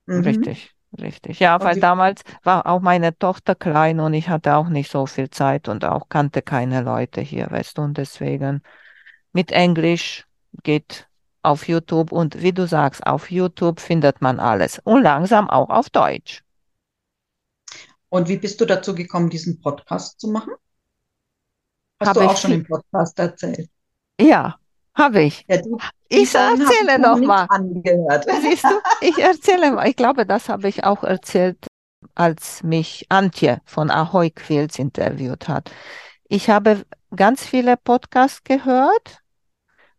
Mhm. 0.06 0.26
richtig, 0.26 0.76
richtig. 1.00 1.40
Ja, 1.40 1.60
Und 1.60 1.64
weil 1.64 1.80
damals 1.80 2.24
war 2.44 2.66
auch 2.68 2.82
meine 2.82 3.18
Tochter 3.18 3.56
klein 3.56 4.00
und 4.00 4.14
ich 4.14 4.30
hatte 4.30 4.56
auch 4.56 4.70
nicht 4.70 4.92
so 4.92 5.06
viel 5.06 5.30
Zeit 5.30 5.68
und 5.68 5.86
auch 5.86 6.10
kannte 6.10 6.42
keine 6.42 6.82
Leute 6.82 7.22
hier, 7.22 7.50
weißt 7.52 7.78
du, 7.78 7.82
und 7.84 7.98
deswegen 7.98 8.62
mit 9.34 9.52
Englisch 9.52 10.28
geht 10.64 11.08
auf 11.44 11.68
YouTube 11.68 12.12
und 12.12 12.42
wie 12.42 12.54
du 12.54 12.68
sagst, 12.68 13.06
auf 13.06 13.32
YouTube 13.32 13.80
findet 13.80 14.22
man 14.22 14.40
alles 14.40 14.80
und 14.84 15.04
langsam 15.04 15.50
auch 15.50 15.70
auf 15.70 15.90
Deutsch. 15.90 16.44
Und 18.10 18.28
wie 18.28 18.36
bist 18.38 18.60
du 18.60 18.66
dazu 18.66 18.94
gekommen, 18.94 19.30
diesen 19.30 19.62
Podcast 19.62 20.20
zu 20.20 20.28
machen? 20.28 20.54
Hast 22.00 22.10
Habe 22.10 22.20
du 22.20 22.26
ich 22.26 22.32
auch 22.32 22.38
schon 22.38 22.52
im 22.54 22.64
Podcast 22.66 23.20
erzählt? 23.20 23.70
Ja, 24.20 24.60
habe 24.98 25.22
ich. 25.22 25.46
Ja, 25.48 25.58
die, 25.58 25.70
die 26.12 26.18
Ich 26.18 26.36
erzähle 26.36 27.00
noch 27.00 27.18
mal. 27.20 27.48
Siehst 28.42 28.64
du, 28.64 28.82
ich 29.02 29.18
erzähle 29.18 29.72
mal. 29.72 29.88
Ich 29.88 29.96
glaube, 29.96 30.26
das 30.26 30.50
habe 30.50 30.68
ich 30.68 30.84
auch 30.84 31.04
erzählt, 31.04 31.58
als 32.16 32.64
mich 32.64 33.06
Antje 33.10 33.62
von 33.66 33.92
Ahoy 33.92 34.32
Quilts 34.32 34.80
interviewt 34.80 35.48
hat. 35.48 35.72
Ich 36.28 36.50
habe 36.50 36.86
ganz 37.16 37.46
viele 37.46 37.78
Podcasts 37.78 38.44
gehört 38.44 39.22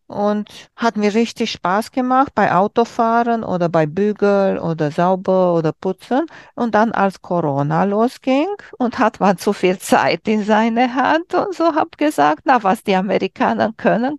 und 0.09 0.71
hat 0.75 0.97
mir 0.97 1.15
richtig 1.15 1.53
Spaß 1.53 1.93
gemacht 1.93 2.35
bei 2.35 2.53
Autofahren 2.55 3.45
oder 3.45 3.69
bei 3.69 3.87
Bügeln 3.87 4.59
oder 4.59 4.91
Sauber 4.91 5.55
oder 5.55 5.73
Putzen. 5.73 6.27
Und 6.55 6.75
dann, 6.75 6.93
als 6.93 7.21
Corona 7.23 7.85
losging 7.85 8.49
und 8.79 8.99
hat 8.99 9.21
man 9.21 9.37
zu 9.39 9.53
viel 9.53 9.79
Zeit 9.79 10.27
in 10.27 10.45
seine 10.45 10.95
Hand 10.95 11.35
und 11.35 11.55
so 11.55 11.75
habe 11.75 11.91
gesagt, 11.97 12.43
na, 12.45 12.63
was 12.63 12.83
die 12.83 12.97
Amerikaner 12.97 13.73
können, 13.77 14.19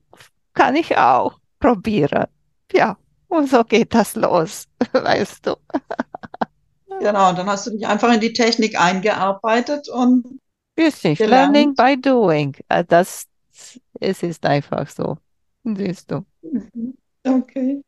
kann 0.54 0.76
ich 0.76 0.98
auch 0.98 1.40
probieren. 1.60 2.26
Ja, 2.72 2.98
und 3.28 3.50
so 3.50 3.64
geht 3.64 3.94
das 3.94 4.16
los, 4.16 4.68
weißt 4.94 5.46
du. 5.48 5.56
Genau, 7.00 7.30
und 7.30 7.38
dann 7.38 7.48
hast 7.48 7.68
du 7.68 7.72
dich 7.72 7.88
einfach 7.88 8.12
in 8.14 8.20
die 8.20 8.34
Technik 8.34 8.80
eingearbeitet 8.80 9.90
und 9.90 10.40
Richtig, 10.78 11.18
Gelernt. 11.18 11.54
learning 11.56 11.76
by 11.76 12.00
doing. 12.00 12.56
Äh, 12.70 12.84
Das, 12.86 13.26
es 14.00 14.24
ist 14.24 14.46
einfach 14.46 14.88
so. 14.90 15.18
Siehst 15.64 16.10
du. 16.12 16.26
okay. 17.26 17.82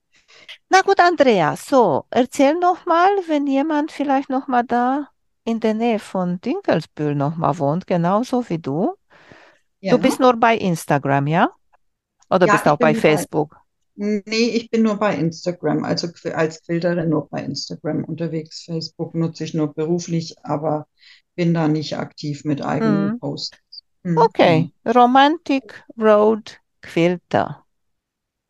Na 0.69 0.82
gut, 0.82 1.00
Andrea, 1.00 1.56
so, 1.56 2.06
erzähl 2.10 2.56
noch 2.56 2.86
mal, 2.86 3.10
wenn 3.28 3.47
jemand 3.47 3.91
vielleicht 3.91 4.30
noch 4.30 4.47
mal 4.47 4.63
da 4.63 5.08
in 5.43 5.60
der 5.60 5.74
Nähe 5.74 6.00
von 6.00 6.39
Dinkelsbühl 6.41 7.15
noch 7.15 7.36
mal 7.36 7.58
wohnt, 7.58 7.88
genauso 7.88 8.47
wie 8.50 8.60
du. 8.60 8.93
Ja. 9.80 9.95
Du 9.95 10.02
bist 10.02 10.19
nur 10.19 10.36
bei 10.38 10.56
Instagram, 10.58 11.28
ja? 11.28 11.50
Oder 12.32 12.48
Ja, 12.48 12.54
bist 12.54 12.65
ich 12.65 12.72
auch 12.72 12.78
bei 12.78 12.94
bin 12.94 13.02
bei- 13.02 13.10
Facebook? 13.10 13.58
Nee, 13.96 14.22
ich 14.56 14.70
bin 14.72 14.84
nur 14.84 14.96
bei 14.96 15.15
Instagram, 15.15 15.84
also 15.84 16.08
als 16.34 16.63
Quilterin 16.63 17.10
nur 17.10 17.28
bei 17.30 17.44
Instagram 17.44 18.06
unterwegs. 18.06 18.63
Facebook 18.63 19.13
nutze 19.13 19.44
ich 19.44 19.54
nur 19.54 19.74
beruflich, 19.74 20.36
aber 20.44 20.88
bin 21.36 21.54
da 21.54 21.67
nicht 21.67 21.98
aktiv 21.98 22.44
mit 22.46 22.62
eigenen 22.63 23.12
Mhm. 23.13 23.20
Posts. 23.20 23.58
Mhm. 24.04 24.17
Okay, 24.17 24.72
Romantic 24.88 25.84
Road 26.00 26.60
Quilter. 26.82 27.65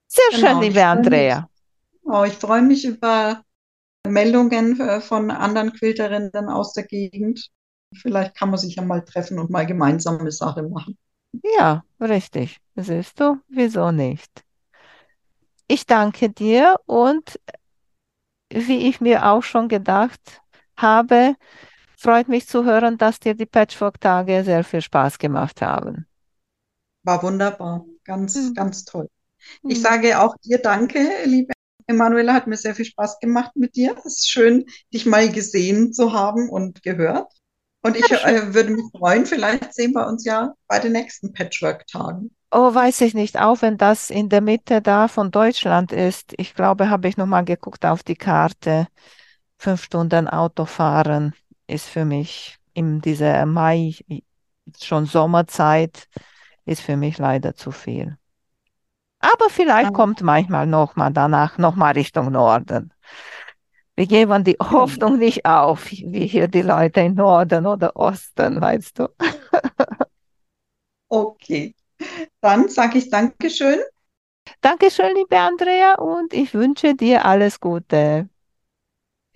Sehr 0.08 0.24
Genau, 0.32 0.48
schön, 0.54 0.60
liebe 0.62 0.76
mich- 0.76 0.84
Andrea. 0.86 1.50
Oh, 2.04 2.24
ich 2.24 2.34
freue 2.34 2.62
mich 2.62 2.86
über 2.86 3.42
Meldungen 4.08 4.80
äh, 4.80 5.02
von 5.02 5.32
anderen 5.32 5.74
Quilterinnen 5.74 6.50
aus 6.50 6.74
der 6.74 6.84
Gegend. 6.84 7.50
Vielleicht 7.94 8.36
kann 8.36 8.50
man 8.52 8.60
sich 8.60 8.76
ja 8.76 8.84
mal 8.84 9.02
treffen 9.04 9.38
und 9.40 9.50
mal 9.50 9.66
gemeinsame 9.66 10.32
Sache 10.32 10.64
machen. 10.64 10.98
Ja, 11.34 11.84
richtig. 12.00 12.62
Siehst 12.76 13.20
du, 13.20 13.40
wieso 13.50 13.92
nicht? 13.92 14.44
Ich 15.68 15.86
danke 15.86 16.30
dir 16.30 16.76
und 16.86 17.40
wie 18.54 18.88
ich 18.88 19.02
mir 19.02 19.26
auch 19.26 19.42
schon 19.44 19.68
gedacht 19.68 20.42
habe, 20.78 21.36
freut 21.98 22.28
mich 22.30 22.48
zu 22.48 22.66
hören, 22.66 22.98
dass 22.98 23.20
dir 23.20 23.36
die 23.36 23.46
Patchwork-Tage 23.48 24.44
sehr 24.46 24.64
viel 24.64 24.82
Spaß 24.82 25.20
gemacht 25.20 25.62
haben. 25.62 26.08
War 27.04 27.22
wunderbar, 27.24 27.86
ganz, 28.04 28.36
Mhm. 28.36 28.54
ganz 28.56 28.86
toll. 28.86 29.08
Ich 29.68 29.80
Mhm. 29.80 29.82
sage 29.82 30.22
auch 30.22 30.36
dir 30.46 30.60
danke, 30.60 31.00
liebe 31.26 31.54
Emanuela, 31.88 32.34
hat 32.34 32.48
mir 32.48 32.58
sehr 32.58 32.76
viel 32.76 32.86
Spaß 32.86 33.20
gemacht 33.20 33.54
mit 33.56 33.76
dir. 33.76 33.96
Es 34.00 34.06
ist 34.06 34.30
schön, 34.32 34.66
dich 34.94 35.06
mal 35.08 35.32
gesehen 35.32 35.94
zu 35.94 36.14
haben 36.14 36.50
und 36.50 36.84
gehört. 36.84 37.32
Und 37.84 37.98
ich 37.98 38.12
äh, 38.12 38.54
würde 38.54 38.72
mich 38.72 38.86
freuen, 38.96 39.26
vielleicht 39.26 39.74
sehen 39.74 39.94
wir 39.94 40.08
uns 40.08 40.24
ja 40.26 40.54
bei 40.68 40.80
den 40.80 40.92
nächsten 40.92 41.34
Patchwork-Tagen. 41.34 42.32
Oh, 42.54 42.74
weiß 42.74 43.02
ich 43.02 43.14
nicht, 43.14 43.40
auch 43.40 43.62
wenn 43.62 43.78
das 43.78 44.10
in 44.10 44.28
der 44.30 44.42
Mitte 44.42 44.82
da 44.82 45.08
von 45.08 45.32
Deutschland 45.32 45.92
ist. 45.92 46.34
Ich 46.38 46.54
glaube, 46.54 46.90
habe 46.90 47.08
ich 47.08 47.18
nochmal 47.18 47.46
geguckt 47.46 47.86
auf 47.86 48.04
die 48.04 48.16
Karte. 48.16 48.88
Fünf 49.58 49.84
Stunden 49.84 50.28
Autofahren 50.28 51.34
ist 51.68 51.88
für 51.88 52.06
mich 52.06 52.58
in 52.74 53.02
dieser 53.02 53.46
Mai, 53.46 53.96
schon 54.80 55.06
Sommerzeit, 55.06 56.08
ist 56.66 56.82
für 56.82 56.98
mich 56.98 57.18
leider 57.18 57.56
zu 57.56 57.72
viel. 57.72 58.18
Aber 59.20 59.50
vielleicht 59.50 59.90
Ah. 59.90 59.92
kommt 59.94 60.22
manchmal 60.22 60.66
noch 60.68 60.96
mal 60.96 61.12
danach 61.12 61.58
noch 61.58 61.76
mal 61.76 61.94
Richtung 61.94 62.32
Norden. 62.32 62.92
Wir 63.96 64.08
geben 64.08 64.44
die 64.44 64.58
Hoffnung 64.60 65.18
nicht 65.18 65.46
auf, 65.46 65.92
wie 65.92 66.26
hier 66.26 66.48
die 66.48 66.62
Leute 66.62 67.02
im 67.02 67.16
Norden 67.16 67.66
oder 67.66 67.96
Osten, 67.96 68.62
weißt 68.62 69.00
du. 69.00 69.08
Okay, 71.10 71.76
dann 72.40 72.70
sage 72.70 73.00
ich 73.00 73.10
Dankeschön. 73.10 73.80
Dankeschön, 74.62 75.14
liebe 75.16 75.38
Andrea, 75.38 75.96
und 75.96 76.34
ich 76.34 76.54
wünsche 76.54 76.96
dir 76.96 77.26
alles 77.26 77.60
Gute. 77.60 78.30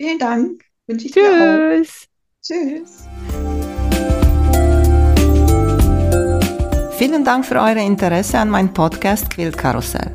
Vielen 0.00 0.18
Dank. 0.18 0.64
Wünsche 0.86 1.06
ich 1.06 1.12
dir 1.12 1.22
auch. 1.22 1.84
Tschüss. 1.84 2.06
Tschüss. 2.42 3.04
Vielen 6.96 7.24
Dank 7.24 7.44
für 7.44 7.56
euer 7.56 7.76
Interesse 7.76 8.38
an 8.38 8.48
meinem 8.48 8.72
Podcast 8.72 9.28
Quiltkarussell. 9.30 10.14